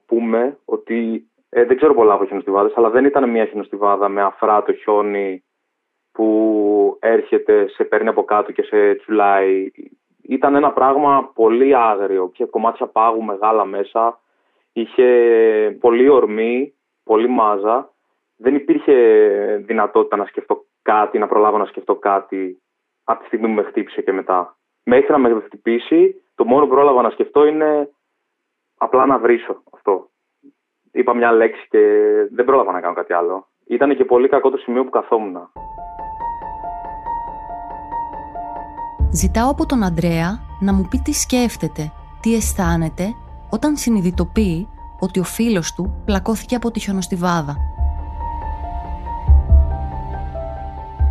πούμε 0.07 0.59
ότι 0.65 1.31
ε, 1.49 1.65
δεν 1.65 1.77
ξέρω 1.77 1.95
πολλά 1.95 2.15
από 2.15 2.27
χιονοστιβάδες, 2.27 2.77
αλλά 2.77 2.91
δεν 2.91 3.05
ήταν 3.05 3.31
μια 3.31 3.47
χιονοστιβάδα 3.47 4.09
με 4.09 4.23
αφρά 4.23 4.63
το 4.63 4.73
χιόνι 4.73 5.45
που 6.13 6.97
έρχεται, 7.01 7.69
σε 7.69 7.85
παίρνει 7.85 8.09
από 8.09 8.25
κάτω 8.25 8.53
και 8.53 8.63
σε 8.63 8.95
τσουλάει. 8.95 9.71
Ήταν 10.29 10.55
ένα 10.55 10.73
πράγμα 10.73 11.31
πολύ 11.35 11.77
άγριο 11.77 12.31
και 12.35 12.45
κομμάτια 12.45 12.87
πάγου 12.87 13.23
μεγάλα 13.23 13.65
μέσα. 13.65 14.21
Είχε 14.73 15.07
πολύ 15.81 16.09
ορμή, 16.09 16.75
πολύ 17.05 17.29
μάζα. 17.29 17.91
Δεν 18.37 18.55
υπήρχε 18.55 18.95
δυνατότητα 19.67 20.17
να 20.17 20.25
σκεφτώ 20.25 20.65
κάτι, 20.83 21.19
να 21.19 21.27
προλάβω 21.27 21.59
να 21.59 21.65
σκεφτώ 21.65 21.95
κάτι 21.95 22.63
από 23.05 23.21
τη 23.21 23.27
στιγμή 23.27 23.47
που 23.47 23.53
με 23.53 23.63
χτύπησε 23.63 24.03
και 24.03 24.13
μετά. 24.13 24.57
Μέχρι 24.85 25.13
να 25.13 25.19
με 25.19 25.41
χτυπήσει, 25.45 26.23
το 26.35 26.45
μόνο 26.45 26.65
που 26.65 26.75
πρόλαβα 26.75 27.03
να 27.03 27.11
σκεφτώ 27.11 27.47
είναι 27.47 27.91
απλά 28.79 29.07
να 29.07 29.19
βρίσω 29.19 29.63
αυτό. 29.75 30.09
Είπα 30.93 31.15
μια 31.15 31.33
λέξη 31.33 31.67
και 31.69 31.79
δεν 32.31 32.45
πρόλαβα 32.45 32.73
να 32.73 32.81
κάνω 32.81 32.95
κάτι 32.95 33.13
άλλο. 33.13 33.47
Ήταν 33.67 33.97
και 33.97 34.05
πολύ 34.05 34.29
κακό 34.29 34.51
το 34.51 34.57
σημείο 34.57 34.85
που 34.85 34.91
καθόμουν. 34.91 35.51
Ζητάω 39.13 39.51
από 39.51 39.67
τον 39.67 39.83
Αντρέα 39.83 40.41
να 40.61 40.73
μου 40.73 40.89
πει 40.91 40.99
τι 40.99 41.13
σκέφτεται, 41.13 41.93
τι 42.21 42.35
αισθάνεται 42.35 43.05
όταν 43.51 43.77
συνειδητοποιεί 43.77 44.69
ότι 45.01 45.21
ο 45.21 45.23
φίλος 45.23 45.75
του 45.75 46.03
πλακώθηκε 46.05 46.55
από 46.55 46.71
τη 46.71 46.81
χιονοστιβάδα. 46.81 47.57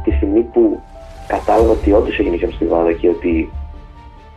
Τη 0.03 0.11
στιγμή 0.11 0.41
που 0.43 0.81
κατάλαβα 1.27 1.71
ότι 1.71 1.91
όντως 1.91 2.19
έγινε 2.19 2.37
χιονοστιβάδα 2.37 2.93
και 2.93 3.09
ότι 3.09 3.51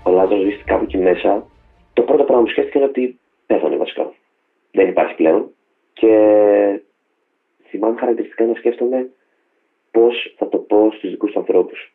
ο 0.03 0.11
Λάζαρος 0.11 0.43
βρίσκεται 0.43 0.71
κάπου 0.71 0.85
εκεί 0.85 0.99
μέσα, 0.99 1.47
το 1.93 2.03
πρώτο 2.03 2.25
πράγμα 2.25 2.43
που 2.43 2.51
σκέφτηκα 2.51 2.79
είναι 2.79 2.89
ότι 2.89 3.19
πέθανε 3.47 3.77
βασικά. 3.77 4.13
Δεν 4.71 4.89
υπάρχει 4.89 5.15
πλέον. 5.15 5.51
Και 5.93 6.13
θυμάμαι 7.69 7.99
χαρακτηριστικά 7.99 8.45
να 8.45 8.55
σκέφτομαι 8.55 9.09
πώς 9.91 10.35
θα 10.39 10.49
το 10.49 10.59
πω 10.59 10.91
στους 10.93 11.11
δικούς 11.11 11.33
του 11.33 11.39
ανθρώπους. 11.39 11.93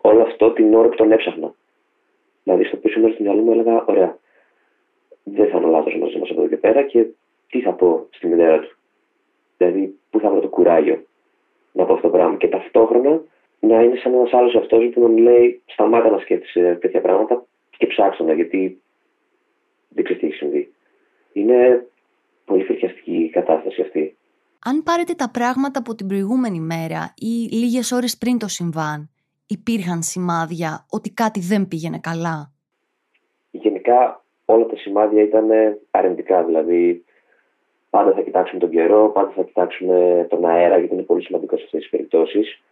Όλο 0.00 0.22
αυτό 0.22 0.50
την 0.50 0.74
ώρα 0.74 0.88
που 0.88 0.96
τον 0.96 1.12
έψαχνα. 1.12 1.54
Δηλαδή, 2.42 2.64
στο 2.64 2.76
πίσω 2.76 3.00
μέρος 3.00 3.16
του 3.16 3.22
μυαλού 3.22 3.42
μου 3.42 3.52
έλεγα: 3.52 3.84
Ωραία, 3.84 4.18
δεν 5.24 5.48
θα 5.50 5.56
είναι 5.56 5.66
ο 5.66 5.70
λάθο 5.70 5.98
μαζί 5.98 6.18
μας 6.18 6.30
από 6.30 6.40
εδώ 6.40 6.48
και 6.48 6.56
πέρα 6.56 6.82
και 6.82 7.06
τι 7.48 7.60
θα 7.60 7.72
πω 7.72 8.06
στη 8.10 8.26
μητέρα 8.26 8.58
του. 8.60 8.76
Δηλαδή, 9.56 9.98
πού 10.10 10.20
θα 10.20 10.30
βρω 10.30 10.40
το 10.40 10.48
κουράγιο 10.48 11.02
να 11.72 11.84
πω 11.84 11.94
αυτό 11.94 12.06
το 12.08 12.16
πράγμα. 12.16 12.36
Και 12.36 12.48
ταυτόχρονα 12.48 13.22
να 13.60 13.82
είναι 13.82 13.96
σαν 13.96 14.14
ένας 14.14 14.32
άλλος 14.32 14.54
αυτό 14.54 14.76
που 14.76 15.00
να 15.00 15.08
μου 15.08 15.16
λέει: 15.16 15.62
Σταμάτα 15.66 16.10
να 16.10 16.18
σκέφτεσαι 16.18 16.78
τέτοια 16.80 17.00
πράγματα 17.00 17.44
και 17.76 17.86
ψάξω 17.86 18.32
γιατί 18.32 18.80
δεν 19.88 20.04
ξέρεις 20.04 20.22
τι 20.22 20.28
έχει 20.28 20.36
συμβεί. 20.36 20.72
Είναι 21.32 21.86
πολύ 22.44 22.64
φρικιαστική 22.64 23.16
η 23.16 23.30
κατάσταση 23.30 23.80
αυτή. 23.80 24.16
Αν 24.64 24.82
πάρετε 24.82 25.14
τα 25.14 25.30
πράγματα 25.30 25.78
από 25.78 25.94
την 25.94 26.06
προηγούμενη 26.06 26.60
μέρα 26.60 27.14
ή 27.16 27.56
λίγες 27.56 27.92
ώρες 27.92 28.18
πριν 28.18 28.38
το 28.38 28.48
συμβάν, 28.48 29.10
υπήρχαν 29.50 30.02
σημάδια 30.02 30.86
ότι 30.90 31.10
κάτι 31.10 31.40
δεν 31.40 31.68
πήγαινε 31.68 31.98
καλά; 31.98 32.52
Γενικά 33.50 34.24
όλα 34.44 34.66
τα 34.66 34.76
σημάδια 34.76 35.22
ήταν 35.22 35.48
αρνητικά. 35.90 36.44
Δηλαδή, 36.44 37.04
πάντα 37.90 38.12
θα 38.12 38.20
κοιτάξουμε 38.20 38.60
τον 38.60 38.70
καιρό, 38.70 39.08
πάντα 39.08 39.30
θα 39.30 39.42
κοιτάξουμε 39.42 40.26
τον 40.30 40.44
αέρα, 40.44 40.78
γιατί 40.78 40.94
είναι 40.94 41.02
πολύ 41.02 41.22
σημαντικό 41.22 41.56
σε 41.56 41.64
αυτές 41.64 41.80
τις 41.80 41.90
περιπτώσεις. 41.90 42.62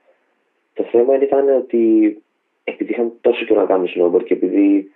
Το 0.74 0.84
θέμα 0.84 1.14
ήταν 1.22 1.48
ότι 1.48 1.82
επειδή 2.64 2.92
είχαμε 2.92 3.12
τόσο 3.20 3.44
καιρό 3.44 3.60
να 3.60 3.66
κάνουμε 3.66 3.90
snowboard 3.96 4.24
και 4.24 4.34
επειδή 4.34 4.92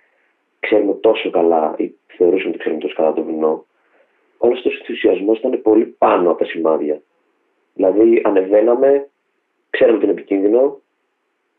ξέρουμε 0.59 0.93
τόσο 0.93 1.29
καλά, 1.29 1.75
ή 1.77 1.95
θεωρούσαμε 2.07 2.49
ότι 2.49 2.57
ξέρουμε 2.57 2.81
τόσο 2.81 2.95
καλά 2.95 3.13
το 3.13 3.23
βουνό, 3.23 3.65
όλος 4.37 4.57
αυτός 4.57 4.73
ο 4.73 4.77
ενθουσιασμός 4.79 5.37
ήταν 5.37 5.61
πολύ 5.61 5.85
πάνω 5.85 6.29
από 6.29 6.39
τα 6.39 6.45
σημάδια. 6.45 7.01
Δηλαδή, 7.73 8.21
ανεβαίναμε, 8.23 9.09
ξέραμε 9.69 9.97
ότι 9.97 10.05
είναι 10.05 10.13
επικίνδυνο 10.13 10.81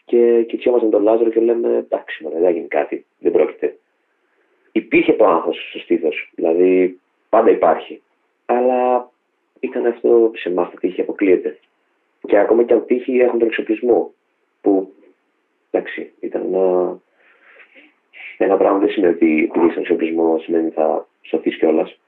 και 0.05 0.45
κοιτιόμασταν 0.49 0.91
τον 0.91 1.03
Λάζαρο 1.03 1.31
και 1.31 1.41
λέμε 1.41 1.77
εντάξει, 1.77 2.23
μόνο 2.23 2.39
δεν 2.39 2.53
γίνει 2.55 2.69
κάτι, 2.69 3.05
δεν 3.19 3.33
πρόκειται 3.33 3.79
υπήρχε 4.77 5.13
το 5.13 5.27
άγχος 5.27 5.69
στο 5.69 5.79
στήθος, 5.79 6.33
δηλαδή 6.35 7.01
πάντα 7.29 7.51
υπάρχει. 7.51 8.03
Αλλά 8.47 9.11
ήταν 9.61 9.87
αυτό 9.87 10.31
σε 10.35 10.49
εμάς 10.49 10.71
το 10.71 10.77
τύχη 10.77 11.01
αποκλείεται. 11.01 11.59
Και 12.21 12.39
ακόμα 12.39 12.63
και 12.63 12.73
αν 12.73 12.87
τύχει 12.87 13.19
έχουν 13.19 13.39
τον 13.39 13.49
εξοπλισμό 13.49 14.13
που 14.61 14.93
εντάξει 15.71 16.13
ήταν 16.21 16.43
ένα, 16.43 16.99
ένα 18.39 18.57
πράγμα 18.57 18.79
δεν 18.79 18.91
σημαίνει 18.91 19.15
ότι 19.15 19.51
επειδή 19.51 19.67
είσαι 19.67 19.81
εξοπλισμό 19.81 20.39
σημαίνει 20.39 20.67
ότι 20.67 20.75
θα 20.75 21.09
σωθείς 21.23 21.57
κιόλας. 21.57 21.99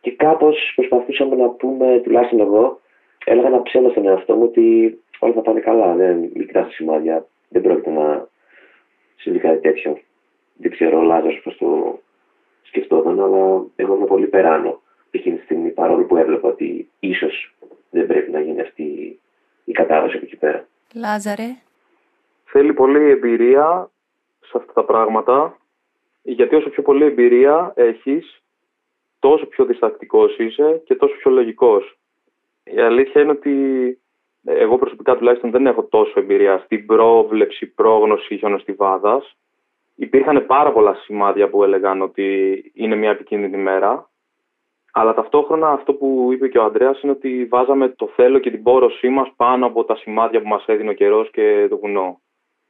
Και 0.00 0.10
κάπως 0.10 0.72
προσπαθούσαμε 0.74 1.36
να 1.36 1.48
πούμε, 1.48 2.00
τουλάχιστον 2.04 2.40
εγώ, 2.40 2.80
έλεγα 3.24 3.48
να 3.48 3.62
ψέμα 3.62 3.88
στον 3.88 4.06
εαυτό 4.06 4.34
μου 4.34 4.42
ότι 4.42 4.98
όλα 5.22 5.32
θα 5.32 5.40
πάνε 5.40 5.60
καλά. 5.60 5.94
Δεν 5.94 6.30
μικρά 6.34 6.68
σημάδια, 6.70 7.26
δεν 7.48 7.62
πρόκειται 7.62 7.90
να 7.90 8.28
συμβεί 9.16 9.38
κάτι 9.38 9.60
τέτοιο 9.60 9.98
δεν 10.62 10.70
ξέρω 10.70 10.98
ο 10.98 11.02
Λάζαρος 11.02 11.40
πώς 11.44 11.56
το 11.56 12.00
σκεφτόταν, 12.62 13.20
αλλά 13.20 13.64
εγώ 13.76 13.94
είμαι 13.96 14.06
πολύ 14.06 14.26
περάνω 14.26 14.80
εκείνη 15.10 15.36
τη 15.36 15.44
στιγμή, 15.44 15.70
παρόλο 15.70 16.04
που 16.04 16.16
έβλεπα 16.16 16.48
ότι 16.48 16.90
ίσως 17.00 17.54
δεν 17.90 18.06
πρέπει 18.06 18.30
να 18.30 18.40
γίνει 18.40 18.60
αυτή 18.60 19.18
η 19.64 19.72
κατάδοση 19.72 20.16
από 20.16 20.24
εκεί 20.24 20.36
πέρα. 20.36 20.66
Λάζαρε. 20.94 21.56
Θέλει 22.44 22.72
πολύ 22.72 23.10
εμπειρία 23.10 23.90
σε 24.40 24.52
αυτά 24.54 24.72
τα 24.72 24.84
πράγματα, 24.84 25.58
γιατί 26.22 26.54
όσο 26.54 26.70
πιο 26.70 26.82
πολύ 26.82 27.04
εμπειρία 27.04 27.72
έχεις, 27.76 28.42
τόσο 29.18 29.46
πιο 29.46 29.64
διστακτικός 29.64 30.38
είσαι 30.38 30.82
και 30.84 30.94
τόσο 30.94 31.14
πιο 31.14 31.30
λογικός. 31.30 31.98
Η 32.64 32.80
αλήθεια 32.80 33.20
είναι 33.20 33.30
ότι 33.30 33.98
εγώ 34.44 34.78
προσωπικά 34.78 35.16
τουλάχιστον 35.16 35.50
δεν 35.50 35.66
έχω 35.66 35.82
τόσο 35.82 36.12
εμπειρία 36.14 36.58
στην 36.58 36.86
πρόβλεψη, 36.86 37.66
πρόγνωση 37.66 38.36
χιονοστιβάδας 38.36 39.36
υπήρχαν 39.94 40.46
πάρα 40.46 40.72
πολλά 40.72 40.94
σημάδια 40.94 41.48
που 41.48 41.64
έλεγαν 41.64 42.02
ότι 42.02 42.56
είναι 42.74 42.96
μια 42.96 43.10
επικίνδυνη 43.10 43.56
μέρα. 43.56 44.10
Αλλά 44.92 45.14
ταυτόχρονα 45.14 45.70
αυτό 45.70 45.94
που 45.94 46.28
είπε 46.32 46.48
και 46.48 46.58
ο 46.58 46.62
Ανδρέας 46.62 47.02
είναι 47.02 47.12
ότι 47.12 47.44
βάζαμε 47.44 47.88
το 47.88 48.10
θέλω 48.14 48.38
και 48.38 48.50
την 48.50 48.62
πόρωσή 48.62 49.08
μας 49.08 49.32
πάνω 49.36 49.66
από 49.66 49.84
τα 49.84 49.96
σημάδια 49.96 50.42
που 50.42 50.48
μας 50.48 50.64
έδινε 50.66 50.90
ο 50.90 50.92
καιρός 50.92 51.30
και 51.30 51.66
το 51.68 51.78
βουνό. 51.78 52.20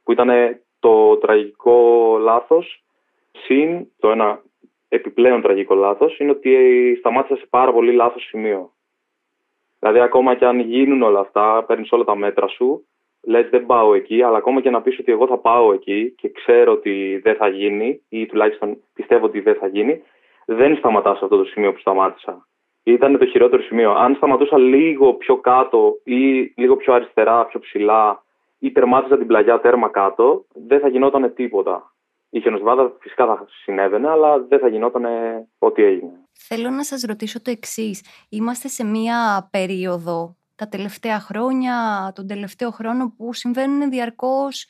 Που 0.03 0.11
ήταν 0.11 0.59
το 0.79 1.17
τραγικό 1.17 2.17
λάθος, 2.19 2.83
συν 3.31 3.87
το 3.99 4.09
ένα 4.11 4.41
επιπλέον 4.89 5.41
τραγικό 5.41 5.75
λάθος, 5.75 6.19
είναι 6.19 6.31
ότι 6.31 6.95
σταμάτησα 6.99 7.35
σε 7.35 7.47
πάρα 7.49 7.73
πολύ 7.73 7.91
λάθος 7.91 8.23
σημείο. 8.23 8.71
Δηλαδή 9.83 10.01
ακόμα 10.01 10.35
και 10.35 10.45
αν 10.45 10.59
γίνουν 10.59 11.01
όλα 11.01 11.19
αυτά, 11.19 11.63
παίρνεις 11.67 11.91
όλα 11.91 12.03
τα 12.03 12.15
μέτρα 12.15 12.47
σου, 12.47 12.85
λες 13.23 13.49
δεν 13.49 13.65
πάω 13.65 13.93
εκεί, 13.93 14.21
αλλά 14.21 14.37
ακόμα 14.37 14.61
και 14.61 14.69
να 14.69 14.81
πεις 14.81 14.99
ότι 14.99 15.11
εγώ 15.11 15.27
θα 15.27 15.37
πάω 15.37 15.73
εκεί 15.73 16.11
και 16.17 16.29
ξέρω 16.29 16.71
ότι 16.71 17.19
δεν 17.23 17.35
θα 17.35 17.47
γίνει 17.47 18.01
ή 18.09 18.25
τουλάχιστον 18.25 18.77
πιστεύω 18.93 19.25
ότι 19.25 19.39
δεν 19.39 19.55
θα 19.55 19.67
γίνει, 19.67 20.01
δεν 20.45 20.77
σταματάς 20.77 21.17
σε 21.17 21.23
αυτό 21.23 21.37
το 21.37 21.43
σημείο 21.43 21.73
που 21.73 21.79
σταμάτησα. 21.79 22.47
Ήταν 22.83 23.17
το 23.17 23.25
χειρότερο 23.25 23.61
σημείο. 23.61 23.91
Αν 23.91 24.15
σταματούσα 24.15 24.57
λίγο 24.57 25.13
πιο 25.13 25.37
κάτω 25.37 25.93
ή 26.03 26.53
λίγο 26.55 26.75
πιο 26.75 26.93
αριστερά, 26.93 27.45
πιο 27.45 27.59
ψηλά 27.59 28.23
ή 28.59 28.71
τερμάτιζα 28.71 29.17
την 29.17 29.27
πλαγιά 29.27 29.59
τέρμα 29.59 29.89
κάτω, 29.89 30.45
δεν 30.67 30.79
θα 30.79 30.87
γινόταν 30.87 31.33
τίποτα. 31.33 31.92
Η 32.35 32.41
χιονοστιβάδα 32.41 32.95
φυσικά 32.99 33.25
θα 33.25 33.45
συνέβαινε, 33.63 34.09
αλλά 34.09 34.39
δεν 34.39 34.59
θα 34.59 34.67
γινόταν 34.67 35.05
ό,τι 35.57 35.83
έγινε. 35.83 36.11
Θέλω 36.31 36.69
να 36.69 36.83
σας 36.83 37.01
ρωτήσω 37.01 37.41
το 37.41 37.51
εξής. 37.51 38.25
Είμαστε 38.29 38.67
σε 38.67 38.85
μία 38.85 39.47
περίοδο 39.51 40.35
τα 40.55 40.67
τελευταία 40.67 41.19
χρόνια, 41.19 41.75
τον 42.15 42.27
τελευταίο 42.27 42.69
χρόνο 42.69 43.13
που 43.17 43.33
συμβαίνουν 43.33 43.89
διαρκώς 43.89 44.67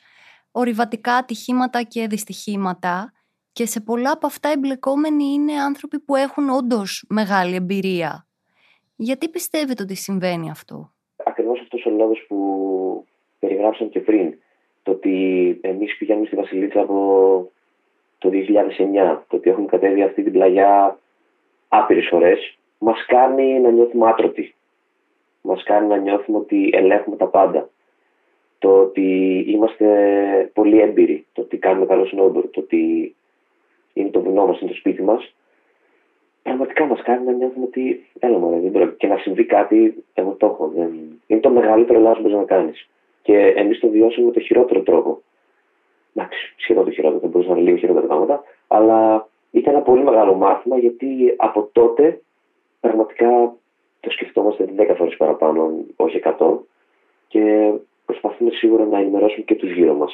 ορειβατικά 0.52 1.14
ατυχήματα 1.14 1.82
και 1.82 2.06
δυστυχήματα 2.06 3.12
και 3.52 3.66
σε 3.66 3.80
πολλά 3.80 4.10
από 4.10 4.26
αυτά 4.26 4.48
εμπλεκόμενοι 4.48 5.24
είναι 5.24 5.52
άνθρωποι 5.52 6.00
που 6.00 6.16
έχουν 6.16 6.48
όντως 6.48 7.04
μεγάλη 7.08 7.54
εμπειρία. 7.54 8.26
Γιατί 8.96 9.28
πιστεύετε 9.28 9.82
ότι 9.82 9.94
συμβαίνει 9.94 10.50
αυτό; 10.50 10.92
Ακριβώς 11.24 11.60
αυτός 11.60 11.86
ο 11.86 11.90
λόγος 11.90 12.24
που 12.28 12.38
περιγράψαμε 13.38 13.90
και 13.90 14.00
πριν. 14.00 14.34
Το 14.84 14.90
ότι 14.90 15.58
εμείς 15.60 15.96
πηγαίνουμε 15.96 16.26
στη 16.26 16.36
Βασιλίτσα 16.36 16.80
από 16.80 17.50
το 18.18 18.30
2009, 18.32 19.22
το 19.28 19.36
ότι 19.36 19.50
έχουμε 19.50 19.66
κατέβει 19.66 20.02
αυτή 20.02 20.22
την 20.22 20.32
πλαγιά 20.32 20.98
άπειρες 21.68 22.06
φορές, 22.10 22.58
μας 22.78 23.04
κάνει 23.06 23.60
να 23.60 23.70
νιώθουμε 23.70 24.08
άτρωτοι 24.08 24.54
μας 25.46 25.62
κάνει 25.62 25.86
να 25.86 25.96
νιώθουμε 25.96 26.38
ότι 26.38 26.70
ελέγχουμε 26.72 27.16
τα 27.16 27.26
πάντα. 27.26 27.68
Το 28.58 28.80
ότι 28.80 29.38
είμαστε 29.48 29.86
πολύ 30.52 30.80
έμπειροι, 30.80 31.26
το 31.32 31.40
ότι 31.40 31.56
κάνουμε 31.56 31.86
καλό 31.86 32.08
snowboard, 32.12 32.50
το 32.50 32.60
ότι 32.60 33.14
είναι 33.92 34.08
το 34.08 34.20
βουνό 34.20 34.46
μας, 34.46 34.60
είναι 34.60 34.70
το 34.70 34.76
σπίτι 34.76 35.02
μας, 35.02 35.34
πραγματικά 36.42 36.84
μας 36.84 37.02
κάνει 37.02 37.24
να 37.24 37.32
νιώθουμε 37.32 37.64
ότι 37.64 38.06
έλα 38.18 38.38
μωρέ, 38.38 38.60
δεν 38.60 38.70
πρέπει. 38.70 38.96
Και 38.96 39.06
να 39.06 39.16
συμβεί 39.16 39.44
κάτι, 39.44 40.04
εγώ 40.14 40.30
το 40.30 40.46
έχω. 40.46 40.72
Δεν... 40.74 40.92
Είναι 41.26 41.40
το 41.40 41.50
μεγαλύτερο 41.50 42.00
λάθος 42.00 42.16
που 42.16 42.22
μπορείς 42.22 42.36
να 42.36 42.44
κάνεις. 42.44 42.88
Και 43.24 43.36
εμείς 43.56 43.80
το 43.80 43.88
βιώσαμε 43.88 44.26
με 44.26 44.32
το 44.32 44.40
χειρότερο 44.40 44.80
τρόπο. 44.80 45.22
Εντάξει, 46.14 46.54
σχεδόν 46.56 46.84
το 46.84 46.90
χειρότερο, 46.90 47.20
δεν 47.20 47.30
μπορούσα 47.30 47.48
να 47.50 47.56
είναι 47.56 47.64
λίγο 47.64 47.76
χειρότερα 47.76 48.06
πράγματα, 48.06 48.42
αλλά 48.66 49.28
ήταν 49.50 49.74
ένα 49.74 49.82
πολύ 49.82 50.02
μεγάλο 50.02 50.34
μάθημα 50.34 50.78
γιατί 50.78 51.34
από 51.36 51.68
τότε 51.72 52.22
πραγματικά 52.80 53.54
το 54.00 54.10
σκεφτόμαστε 54.10 54.64
10 54.76 54.94
φορές 54.96 55.16
παραπάνω, 55.16 55.84
όχι 55.96 56.20
100 56.24 56.58
και 57.28 57.72
προσπαθούμε 58.04 58.50
σίγουρα 58.50 58.84
να 58.84 58.98
ενημερώσουμε 58.98 59.44
και 59.44 59.54
τους 59.54 59.72
γύρω 59.72 59.94
μας 59.94 60.12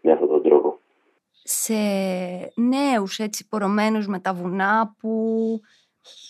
με 0.00 0.12
αυτόν 0.12 0.28
τον 0.28 0.42
τρόπο. 0.42 0.78
Σε 1.42 1.74
νέους 2.54 3.18
έτσι 3.18 3.48
πορωμένους 3.48 4.06
με 4.06 4.18
τα 4.18 4.34
βουνά 4.34 4.94
που 5.00 5.20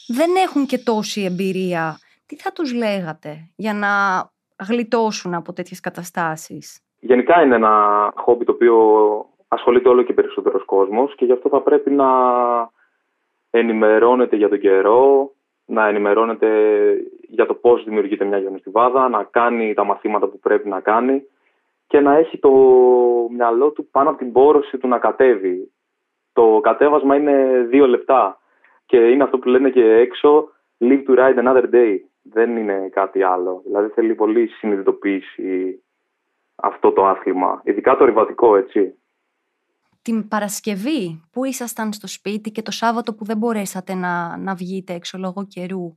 δεν 0.07 0.31
έχουν 0.37 0.66
και 0.66 0.79
τόση 0.79 1.24
εμπειρία, 1.24 1.98
τι 2.26 2.37
θα 2.37 2.52
τους 2.52 2.72
λέγατε 2.72 3.50
για 3.57 3.74
να 3.74 3.88
γλιτώσουν 4.69 5.35
από 5.35 5.53
τέτοιες 5.53 5.81
καταστάσεις. 5.81 6.81
Γενικά 7.01 7.42
είναι 7.42 7.55
ένα 7.55 8.12
χόμπι 8.16 8.45
το 8.45 8.53
οποίο 8.53 8.77
ασχολείται 9.49 9.88
όλο 9.88 10.03
και 10.03 10.12
περισσότερος 10.12 10.64
κόσμος 10.64 11.14
και 11.14 11.25
γι' 11.25 11.33
αυτό 11.33 11.49
θα 11.49 11.61
πρέπει 11.61 11.90
να 11.90 12.09
ενημερώνεται 13.51 14.37
για 14.37 14.49
τον 14.49 14.59
καιρό, 14.59 15.33
να 15.64 15.88
ενημερώνεται 15.88 16.49
για 17.29 17.47
το 17.47 17.55
πώς 17.55 17.85
δημιουργείται 17.85 18.25
μια 18.25 18.38
γεωνιστιβάδα, 18.38 19.09
να 19.09 19.25
κάνει 19.25 19.75
τα 19.75 19.85
μαθήματα 19.85 20.27
που 20.27 20.38
πρέπει 20.38 20.69
να 20.69 20.81
κάνει 20.81 21.23
και 21.87 22.01
να 22.01 22.16
έχει 22.16 22.38
το 22.38 22.51
μυαλό 23.31 23.71
του 23.71 23.88
πάνω 23.90 24.09
από 24.09 24.19
την 24.19 24.33
πόρωση 24.33 24.79
του 24.79 24.88
να 24.88 24.99
κατέβει. 24.99 25.73
Το 26.33 26.61
κατέβασμα 26.62 27.16
είναι 27.16 27.66
δύο 27.69 27.87
λεπτά 27.87 28.38
και 28.87 28.97
είναι 28.97 29.23
αυτό 29.23 29.38
που 29.38 29.49
λένε 29.49 29.71
και 29.71 29.85
έξω 29.85 30.49
live 30.81 31.03
to 31.09 31.19
ride 31.19 31.38
another 31.45 31.64
day. 31.73 31.97
Δεν 32.31 32.57
είναι 32.57 32.89
κάτι 32.93 33.23
άλλο. 33.23 33.62
Δηλαδή 33.65 33.89
θέλει 33.89 34.15
πολύ 34.15 34.49
συνειδητοποίηση 34.49 35.83
αυτό 36.55 36.93
το 36.93 37.07
άθλημα. 37.07 37.61
Ειδικά 37.65 37.97
το 37.97 38.05
ρηβατικό, 38.05 38.57
έτσι 38.57 38.95
την 40.07 40.29
Παρασκευή 40.29 41.21
που 41.33 41.45
ήσασταν 41.45 41.93
στο 41.93 42.07
σπίτι 42.07 42.51
και 42.51 42.62
το 42.62 42.71
Σάββατο 42.71 43.15
που 43.15 43.25
δεν 43.25 43.37
μπορέσατε 43.37 43.95
να, 43.95 44.37
να 44.37 44.55
βγείτε 44.55 44.93
έξω 44.93 45.19
λόγω 45.19 45.47
καιρού, 45.49 45.97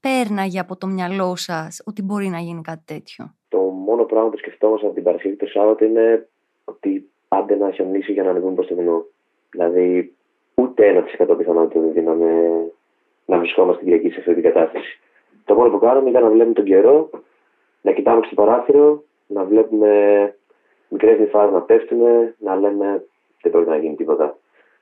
πέρναγε 0.00 0.58
από 0.58 0.76
το 0.76 0.86
μυαλό 0.86 1.36
σας 1.36 1.82
ότι 1.86 2.02
μπορεί 2.02 2.28
να 2.28 2.38
γίνει 2.38 2.60
κάτι 2.60 2.82
τέτοιο; 2.84 3.34
Το 3.48 3.58
μόνο 3.58 4.04
πράγμα 4.04 4.28
που 4.30 4.36
σκεφτόμαστε 4.36 4.86
από 4.86 4.94
την 4.94 5.04
Παρασκευή 5.04 5.36
το 5.36 5.46
Σάββατο 5.46 5.84
είναι 5.84 6.28
ότι 6.64 7.10
άντε 7.28 7.54
να 7.56 7.70
χιονίσει 7.70 8.12
για 8.12 8.22
να 8.22 8.30
ανεβούμε 8.30 8.54
προς 8.54 8.66
το 8.66 8.74
βουνό. 8.74 9.04
Δηλαδή 9.50 10.14
ούτε 10.54 10.86
ένα 10.86 11.02
της 11.02 11.12
εκατό 11.12 11.34
πιθανότητα 11.34 11.80
δεν 11.80 11.92
δίναμε 11.92 12.30
να 13.26 13.38
βρισκόμαστε 13.38 13.84
Κυριακή 13.84 14.10
σε 14.10 14.18
αυτή 14.18 14.34
την 14.34 14.42
κατάσταση. 14.42 15.00
Το 15.44 15.54
μόνο 15.54 15.70
που 15.70 15.78
κάνουμε 15.78 16.10
ήταν 16.10 16.22
να 16.22 16.28
βλέπουμε 16.28 16.54
τον 16.54 16.64
καιρό, 16.64 17.10
να 17.82 17.92
κοιτάμε 17.92 18.20
στο 18.24 18.34
παράθυρο, 18.34 19.02
να 19.26 19.44
βλέπουμε 19.44 19.90
μικρές 20.88 21.18
νυφάδε 21.18 21.52
να 21.52 21.60
πέφτουν, 21.60 22.00
να 22.38 22.56
λέμε 22.56 23.06
δεν 23.42 23.52
πρέπει 23.52 23.68
να 23.68 23.76
γίνει 23.76 23.94
τίποτα. 23.94 24.36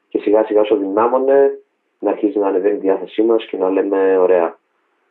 Και 0.08 0.18
σιγά 0.18 0.44
σιγά 0.44 0.60
όσο 0.60 0.76
δυνάμωνε 0.76 1.58
να 1.98 2.10
αρχίζει 2.10 2.38
να 2.38 2.46
ανεβαίνει 2.46 2.76
η 2.76 2.80
διάθεσή 2.80 3.22
μας 3.22 3.46
και 3.46 3.56
να 3.56 3.70
λέμε: 3.70 4.18
Ωραία, 4.18 4.58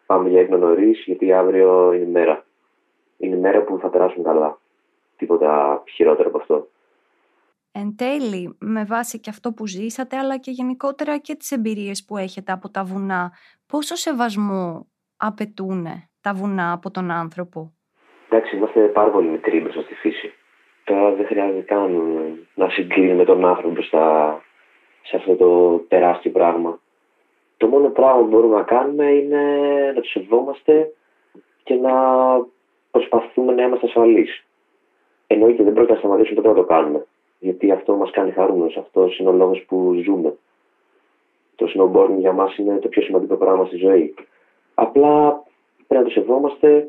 πάμε 0.05 0.29
για 0.29 0.41
ύπνο 0.41 0.57
νωρίς, 0.57 1.03
γιατί 1.05 1.33
αύριο 1.33 1.93
είναι 1.93 2.03
η 2.03 2.11
μέρα. 2.11 2.45
Είναι 3.17 3.35
η 3.35 3.39
μέρα 3.39 3.61
που 3.63 3.77
θα 3.81 3.89
περάσουν 3.89 4.23
καλά. 4.23 4.59
Τίποτα 5.17 5.83
χειρότερο 5.95 6.27
από 6.29 6.37
αυτό. 6.37 6.67
Εν 7.71 7.95
τέλει, 7.95 8.55
με 8.59 8.83
βάση 8.83 9.19
και 9.19 9.29
αυτό 9.29 9.53
που 9.53 9.67
ζήσατε, 9.67 10.17
αλλά 10.17 10.37
και 10.37 10.51
γενικότερα 10.51 11.17
και 11.17 11.35
τις 11.35 11.51
εμπειρίες 11.51 12.05
που 12.05 12.17
έχετε 12.17 12.51
από 12.51 12.69
τα 12.69 12.83
βουνά, 12.83 13.31
πόσο 13.67 13.95
σεβασμό 13.95 14.88
απαιτούν 15.19 15.87
τα 16.21 16.33
βουνά 16.33 16.71
από 16.71 16.91
τον 16.91 17.11
άνθρωπο; 17.11 17.73
Εντάξει, 18.29 18.55
είμαστε 18.55 18.81
πάρα 18.81 19.09
πολύ 19.09 19.27
μικροί 19.27 19.59
μπροστά 19.59 19.81
στη 19.81 19.93
φύση. 19.93 20.33
Τώρα 20.83 21.11
δεν 21.11 21.25
χρειάζεται 21.25 21.61
καν 21.61 21.91
να 22.55 22.69
συγκρίνουμε 22.69 23.23
τον 23.23 23.45
άνθρωπο 23.45 23.73
μπροστά 23.73 24.41
σε 25.01 25.15
αυτό 25.15 25.35
το 25.35 25.77
τεράστιο 25.77 26.31
πράγμα. 26.31 26.79
Το 27.57 27.67
μόνο 27.67 27.89
πράγμα 27.89 28.19
που 28.21 28.27
μπορούμε 28.27 28.55
να 28.55 28.63
κάνουμε 28.63 29.05
είναι 29.05 29.41
να 29.95 30.01
τους 30.01 30.11
σεβόμαστε 30.11 30.93
και 31.63 31.73
να 31.73 31.93
προσπαθούμε 32.91 33.53
να 33.53 33.63
είμαστε 33.63 33.85
ασφαλείς. 33.85 34.45
Εννοείται 35.27 35.63
δεν 35.63 35.73
πρόκειται 35.73 35.93
να 35.93 35.99
σταματήσουμε 35.99 36.35
τότε 36.35 36.47
να 36.47 36.61
το 36.61 36.63
κάνουμε. 36.63 37.05
Γιατί 37.39 37.71
αυτό 37.71 37.95
μας 37.95 38.11
κάνει 38.11 38.31
χαρούμενο. 38.31 38.71
Αυτός 38.79 39.19
είναι 39.19 39.29
ο 39.29 39.31
λόγος 39.31 39.65
που 39.67 40.01
ζούμε. 40.05 40.35
Το 41.55 41.71
snowboarding 41.75 42.19
για 42.19 42.31
μας 42.31 42.57
είναι 42.57 42.77
το 42.77 42.87
πιο 42.87 43.01
σημαντικό 43.01 43.35
πράγμα 43.35 43.65
στη 43.65 43.77
ζωή. 43.77 44.13
Απλά 44.81 45.43
πρέπει 45.87 46.03
να 46.03 46.03
το 46.03 46.09
σεβόμαστε 46.09 46.87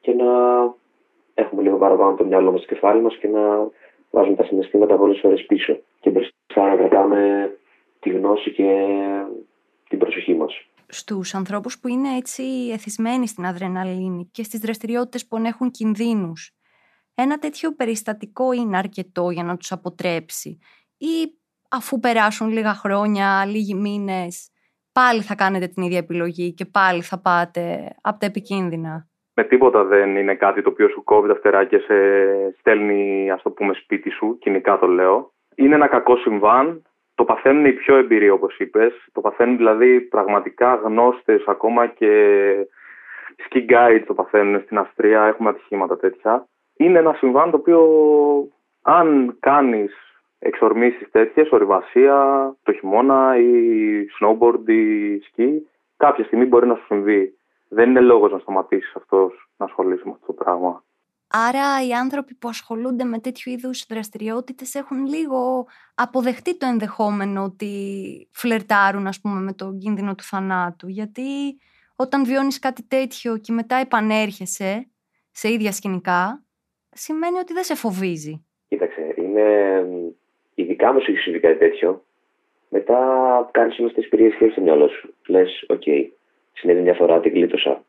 και 0.00 0.12
να 0.14 0.30
έχουμε 1.34 1.62
λίγο 1.62 1.76
παραπάνω 1.76 2.16
το 2.16 2.24
μυαλό 2.24 2.52
μας 2.52 2.60
στο 2.60 2.74
κεφάλι 2.74 3.02
μας 3.02 3.16
και 3.16 3.28
να 3.28 3.70
βάζουμε 4.10 4.36
τα 4.36 4.44
συναισθήματα 4.44 4.96
πολλές 4.96 5.18
φορές 5.20 5.46
πίσω. 5.46 5.78
Και 6.00 6.10
μπροστά 6.10 6.68
να 6.68 6.76
κρατάμε 6.76 7.50
τη 8.00 8.10
γνώση 8.10 8.52
και 8.52 8.68
την 9.88 9.98
προσοχή 9.98 10.34
μας. 10.34 10.66
Στους 10.88 11.34
ανθρώπους 11.34 11.80
που 11.80 11.88
είναι 11.88 12.16
έτσι 12.16 12.42
εθισμένοι 12.72 13.28
στην 13.28 13.46
αδρεναλίνη 13.46 14.28
και 14.32 14.42
στις 14.42 14.60
δραστηριότητες 14.60 15.26
που 15.26 15.36
έχουν 15.36 15.70
κινδύνους, 15.70 16.54
ένα 17.14 17.38
τέτοιο 17.38 17.74
περιστατικό 17.74 18.52
είναι 18.52 18.76
αρκετό 18.76 19.30
για 19.30 19.44
να 19.44 19.56
τους 19.56 19.72
αποτρέψει. 19.72 20.58
Ή 20.96 21.38
αφού 21.70 22.00
περάσουν 22.00 22.48
λίγα 22.48 22.74
χρόνια, 22.74 23.44
λίγοι 23.46 23.74
μήνες, 23.74 24.50
πάλι 24.98 25.20
θα 25.20 25.34
κάνετε 25.34 25.66
την 25.66 25.82
ίδια 25.82 25.98
επιλογή 25.98 26.52
και 26.52 26.64
πάλι 26.64 27.02
θα 27.02 27.20
πάτε 27.20 27.62
από 28.02 28.18
τα 28.18 28.26
επικίνδυνα 28.26 29.06
με 29.38 29.44
τίποτα 29.44 29.84
δεν 29.84 30.16
είναι 30.16 30.34
κάτι 30.34 30.62
το 30.62 30.68
οποίο 30.68 30.88
σου 30.88 31.04
κόβει 31.04 31.28
τα 31.28 31.34
φτερά 31.34 31.64
και 31.64 31.78
σε 31.78 31.94
στέλνει, 32.58 33.30
ας 33.30 33.42
το 33.42 33.50
πούμε, 33.50 33.74
σπίτι 33.74 34.10
σου, 34.10 34.38
κοινικά 34.40 34.78
το 34.78 34.86
λέω. 34.86 35.32
Είναι 35.54 35.74
ένα 35.74 35.86
κακό 35.86 36.16
συμβάν, 36.16 36.82
το 37.14 37.24
παθαίνουν 37.24 37.64
οι 37.64 37.72
πιο 37.72 37.96
εμπειροί 37.96 38.30
όπως 38.30 38.58
είπες, 38.58 38.92
το 39.12 39.20
παθαίνουν 39.20 39.56
δηλαδή 39.56 40.00
πραγματικά 40.00 40.74
γνώστες 40.74 41.44
ακόμα 41.46 41.86
και 41.86 42.10
ski 43.36 43.72
guides 43.72 44.02
το 44.06 44.14
παθαίνουν 44.14 44.60
στην 44.64 44.78
Αυστρία, 44.78 45.24
έχουμε 45.24 45.48
ατυχήματα 45.48 45.96
τέτοια. 45.96 46.46
Είναι 46.76 46.98
ένα 46.98 47.12
συμβάν 47.12 47.50
το 47.50 47.56
οποίο 47.56 47.80
αν 48.82 49.36
κάνεις 49.40 50.05
εξορμήσεις 50.46 51.10
τέτοιες, 51.10 51.50
ορειβασία, 51.50 52.16
το 52.62 52.72
χειμώνα 52.72 53.36
ή 53.38 53.52
snowboard 54.20 54.68
ή 54.68 55.18
ski, 55.18 55.48
κάποια 55.96 56.24
στιγμή 56.24 56.44
μπορεί 56.44 56.66
να 56.66 56.74
σου 56.74 56.84
συμβεί 56.86 57.38
δεν 57.68 57.90
είναι 57.90 58.00
λόγος 58.00 58.32
να 58.32 58.38
σταματήσεις 58.38 58.96
αυτός 58.96 59.50
να 59.56 59.64
ασχολείσαι 59.64 60.02
με 60.04 60.12
αυτό 60.14 60.26
το 60.26 60.32
πράγμα. 60.32 60.84
Άρα 61.28 61.86
οι 61.86 61.92
άνθρωποι 61.92 62.34
που 62.34 62.48
ασχολούνται 62.48 63.04
με 63.04 63.18
τέτοιου 63.18 63.52
είδους 63.52 63.86
δραστηριότητες 63.88 64.74
έχουν 64.74 65.06
λίγο 65.06 65.66
αποδεχτεί 65.94 66.58
το 66.58 66.66
ενδεχόμενο 66.66 67.42
ότι 67.42 67.70
φλερτάρουν 68.32 69.06
ας 69.06 69.20
πούμε 69.20 69.40
με 69.40 69.52
τον 69.52 69.78
κίνδυνο 69.78 70.14
του 70.14 70.24
θανάτου 70.24 70.88
γιατί 70.88 71.22
όταν 71.96 72.24
βιώνεις 72.24 72.58
κάτι 72.58 72.82
τέτοιο 72.82 73.38
και 73.38 73.52
μετά 73.52 73.76
επανέρχεσαι 73.76 74.90
σε 75.30 75.52
ίδια 75.52 75.72
σκηνικά 75.72 76.44
σημαίνει 76.90 77.38
ότι 77.38 77.52
δεν 77.52 77.64
σε 77.64 77.74
φοβίζει. 77.74 78.46
Κοίταξε, 78.68 79.14
είναι. 79.16 79.84
Ειδικά 80.78 80.92
άμα 80.92 81.00
σου 81.00 81.16
συμβεί 81.16 81.40
κάτι 81.40 81.58
τέτοιο. 81.58 82.02
Μετά 82.68 82.98
κάνεις 83.52 83.78
όμως 83.78 83.92
τις 83.92 84.08
περίεργες 84.08 84.30
σχέσεις 84.30 84.52
στο 84.52 84.60
μυαλό 84.60 84.88
σου. 84.88 85.14
Λες, 85.26 85.64
ok, 85.68 85.82
okay, 85.86 86.06
συνέβη 86.52 86.80
μια 86.80 86.94
φορά, 86.94 87.20
την 87.20 87.32
γλίτωσα. 87.32 87.84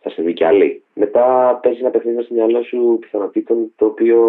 Θα 0.00 0.10
συμβεί 0.10 0.32
κι 0.32 0.44
άλλη. 0.44 0.82
Μετά 0.94 1.58
παίζεις 1.62 1.80
ένα 1.80 1.90
παιχνίδι 1.90 2.22
στο 2.22 2.34
μυαλό 2.34 2.62
σου 2.62 2.98
πιθανότητων 3.00 3.72
το 3.76 3.86
οποίο 3.86 4.20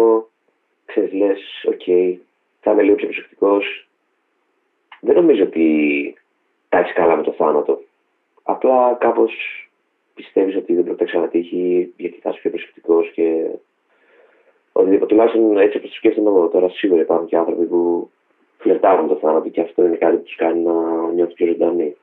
ξέρεις, 0.84 1.12
λες, 1.12 1.64
ok, 1.64 1.80
okay, 1.86 2.16
θα 2.60 2.70
είμαι 2.72 2.82
λίγο 2.82 2.94
πιο 2.94 3.06
προσεκτικός. 3.06 3.88
Δεν 5.00 5.14
νομίζω 5.14 5.42
ότι 5.42 6.14
τα 6.68 6.78
έχεις 6.78 6.92
καλά 6.92 7.16
με 7.16 7.22
το 7.22 7.32
θάνατο. 7.32 7.82
Απλά 8.42 8.96
κάπως 9.00 9.32
πιστεύεις 10.14 10.56
ότι 10.56 10.74
δεν 10.74 10.84
πρόκειται 10.84 11.04
να 11.04 11.10
ξανατύχει 11.10 11.92
γιατί 11.96 12.18
θα 12.20 12.30
είσαι 12.30 12.40
πιο 12.40 12.50
προσεκτικός 12.50 13.10
και 13.10 13.22
οτιδήποτε. 13.22 13.67
Τουλάχιστον 14.84 15.58
έτσι 15.58 15.76
όπως 15.76 15.90
το 15.90 15.96
σκέφτομαι 15.96 16.28
εγώ 16.28 16.48
τώρα, 16.48 16.68
σίγουρα 16.68 17.00
υπάρχουν 17.02 17.26
και 17.26 17.36
άνθρωποι 17.36 17.64
που 17.64 18.10
φλερτάρουν 18.58 19.08
το 19.08 19.14
θάνατο 19.14 19.48
και 19.48 19.60
αυτό 19.60 19.86
είναι 19.86 19.96
κάτι 19.96 20.16
που 20.16 20.22
τους 20.22 20.36
κάνει 20.36 20.60
να 20.60 20.72
νιώθουν 21.14 21.34
πιο 21.34 21.46
ζωντανοί. 21.46 21.96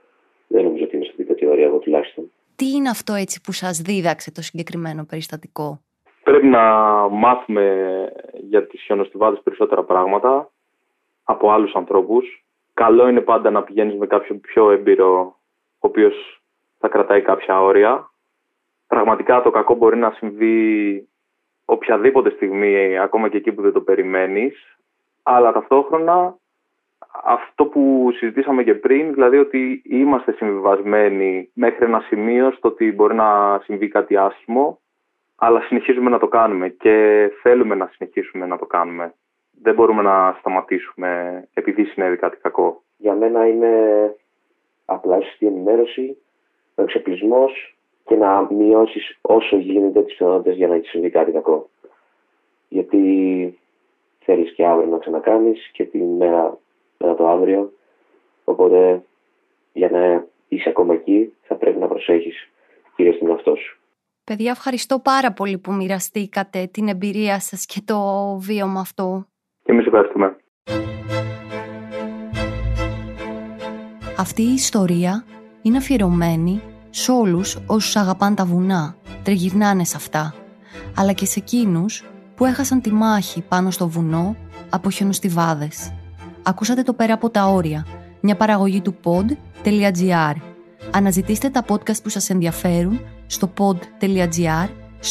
Δεν 0.47 0.63
νομίζω 0.63 0.83
ότι 0.83 0.95
είναι 0.95 1.05
στην 1.05 1.27
κατηγορία 1.27 1.65
εγώ 1.65 1.77
τουλάχιστον. 1.77 2.31
Τι 2.55 2.71
είναι 2.71 2.89
αυτό 2.89 3.13
έτσι 3.13 3.41
που 3.41 3.51
σας 3.51 3.77
δίδαξε 3.77 4.31
το 4.31 4.41
συγκεκριμένο 4.41 5.05
περιστατικό; 5.09 5.79
Πρέπει 6.23 6.47
να 6.47 6.63
μάθουμε 7.07 7.65
για 8.33 8.67
τις 8.67 8.81
χιονοστιβάδες 8.81 9.39
περισσότερα 9.43 9.83
πράγματα 9.83 10.51
από 11.23 11.51
άλλους 11.51 11.73
ανθρώπους. 11.73 12.45
Καλό 12.73 13.07
είναι 13.07 13.21
πάντα 13.21 13.49
να 13.49 13.63
πηγαίνεις 13.63 13.95
με 13.95 14.07
κάποιον 14.07 14.39
πιο 14.39 14.71
έμπειρο, 14.71 15.35
ο 15.79 15.87
οποίος 15.87 16.41
θα 16.79 16.87
κρατάει 16.87 17.21
κάποια 17.21 17.61
όρια. 17.61 18.11
Πραγματικά 18.87 19.41
το 19.41 19.51
κακό 19.51 19.75
μπορεί 19.75 19.97
να 19.97 20.11
συμβεί 20.11 21.07
οποιαδήποτε 21.65 22.29
στιγμή, 22.29 22.97
ακόμα 22.97 23.29
και 23.29 23.37
εκεί 23.37 23.51
που 23.51 23.61
δεν 23.61 23.71
το 23.73 23.81
περιμένεις. 23.81 24.77
Αλλά 25.23 25.51
ταυτόχρονα 25.51 26.35
αυτό 27.23 27.65
που 27.65 28.09
συζητήσαμε 28.15 28.63
και 28.63 28.73
πριν, 28.73 29.13
δηλαδή 29.13 29.37
ότι 29.37 29.81
είμαστε 29.85 30.31
συμβιβασμένοι 30.31 31.49
μέχρι 31.53 31.85
ένα 31.85 31.99
σημείο 31.99 32.51
στο 32.51 32.67
ότι 32.67 32.91
μπορεί 32.91 33.15
να 33.15 33.59
συμβεί 33.63 33.87
κάτι 33.87 34.17
άσχημο, 34.17 34.79
αλλά 35.35 35.61
συνεχίζουμε 35.61 36.09
να 36.09 36.19
το 36.19 36.27
κάνουμε 36.27 36.69
και 36.69 37.29
θέλουμε 37.41 37.75
να 37.75 37.89
συνεχίσουμε 37.93 38.45
να 38.45 38.57
το 38.57 38.65
κάνουμε. 38.65 39.13
Δεν 39.61 39.73
μπορούμε 39.73 40.01
να 40.01 40.35
σταματήσουμε 40.39 41.43
επειδή 41.53 41.83
συνέβη 41.83 42.17
κάτι 42.17 42.37
κακό. 42.41 42.83
Για 42.97 43.13
μένα 43.13 43.47
είναι 43.47 43.71
απλά 44.85 45.17
η 45.39 45.45
ενημέρωση, 45.45 46.17
ο 46.75 46.81
εξοπλισμός 46.81 47.74
και 48.05 48.15
να 48.15 48.47
μειώσεις 48.53 49.17
όσο 49.21 49.57
γίνεται 49.57 50.03
τις 50.03 50.15
πιθανότητες 50.15 50.55
για 50.55 50.67
να 50.67 50.79
συμβεί 50.83 51.09
κάτι 51.09 51.31
κακό. 51.31 51.69
Γιατί 52.67 53.59
θέλεις 54.19 54.53
και 54.53 54.65
αύριο 54.65 54.89
να 54.89 54.97
ξανακάνεις 54.97 55.69
και 55.71 55.83
τη 55.83 55.97
μέρα 55.97 56.57
μετά 56.97 57.15
το 57.15 57.27
αύριο. 57.27 57.71
Οπότε 58.43 59.03
για 59.73 59.89
να 59.89 60.25
είσαι 60.47 60.69
ακόμα 60.69 60.93
εκεί 60.93 61.33
θα 61.41 61.55
πρέπει 61.55 61.79
να 61.79 61.87
προσέχεις 61.87 62.49
κυρίω 62.95 63.17
τον 63.17 63.29
εαυτό 63.29 63.55
σου. 63.55 63.79
Παιδιά, 64.23 64.51
ευχαριστώ 64.51 64.99
πάρα 64.99 65.31
πολύ 65.33 65.57
που 65.57 65.73
μοιραστήκατε 65.73 66.69
την 66.71 66.87
εμπειρία 66.87 67.39
σας 67.39 67.65
και 67.65 67.81
το 67.85 67.99
βίωμα 68.39 68.79
αυτό. 68.79 69.25
Και 69.63 69.71
εμείς 69.71 69.85
ευχαριστούμε. 69.85 70.35
Αυτή 74.17 74.41
η 74.41 74.53
ιστορία 74.53 75.25
είναι 75.61 75.77
αφιερωμένη 75.77 76.61
σε 76.97 77.11
όλους 77.11 77.57
όσους 77.65 77.95
αγαπάν 77.95 78.35
τα 78.35 78.45
βουνά, 78.45 78.95
τριγυρνάνε 79.23 79.83
σε 79.83 79.95
αυτά, 79.95 80.33
αλλά 80.95 81.11
και 81.11 81.25
σε 81.25 81.39
εκείνους 81.39 82.03
που 82.35 82.45
έχασαν 82.45 82.81
τη 82.81 82.91
μάχη 82.91 83.41
πάνω 83.41 83.71
στο 83.71 83.87
βουνό 83.87 84.35
από 84.69 84.89
χιονοστιβάδες. 84.89 85.93
Ακούσατε 86.43 86.83
το 86.83 86.93
πέρα 86.93 87.13
από 87.13 87.29
τα 87.29 87.45
όρια, 87.45 87.85
μια 88.21 88.35
παραγωγή 88.35 88.81
του 88.81 88.95
pod.gr. 89.03 90.33
Αναζητήστε 90.91 91.49
τα 91.49 91.65
podcast 91.67 92.01
που 92.03 92.09
σας 92.09 92.29
ενδιαφέρουν 92.29 92.99
στο 93.25 93.53
pod.gr, 93.57 94.67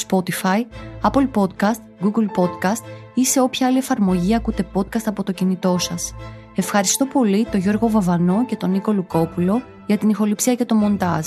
Spotify, 0.06 0.60
Apple 1.02 1.28
Podcast, 1.34 1.80
Google 2.02 2.26
Podcast 2.36 2.84
ή 3.14 3.24
σε 3.24 3.40
όποια 3.40 3.66
άλλη 3.66 3.78
εφαρμογή 3.78 4.34
ακούτε 4.34 4.66
podcast 4.74 5.04
από 5.04 5.22
το 5.22 5.32
κινητό 5.32 5.78
σας. 5.78 6.14
Ευχαριστώ 6.54 7.06
πολύ 7.06 7.46
τον 7.50 7.60
Γιώργο 7.60 7.90
Βαβανό 7.90 8.44
και 8.44 8.56
τον 8.56 8.70
Νίκο 8.70 8.92
Λουκόπουλο 8.92 9.62
για 9.86 9.98
την 9.98 10.08
ηχοληψία 10.08 10.54
και 10.54 10.64
το 10.64 10.74
μοντάζ. 10.74 11.26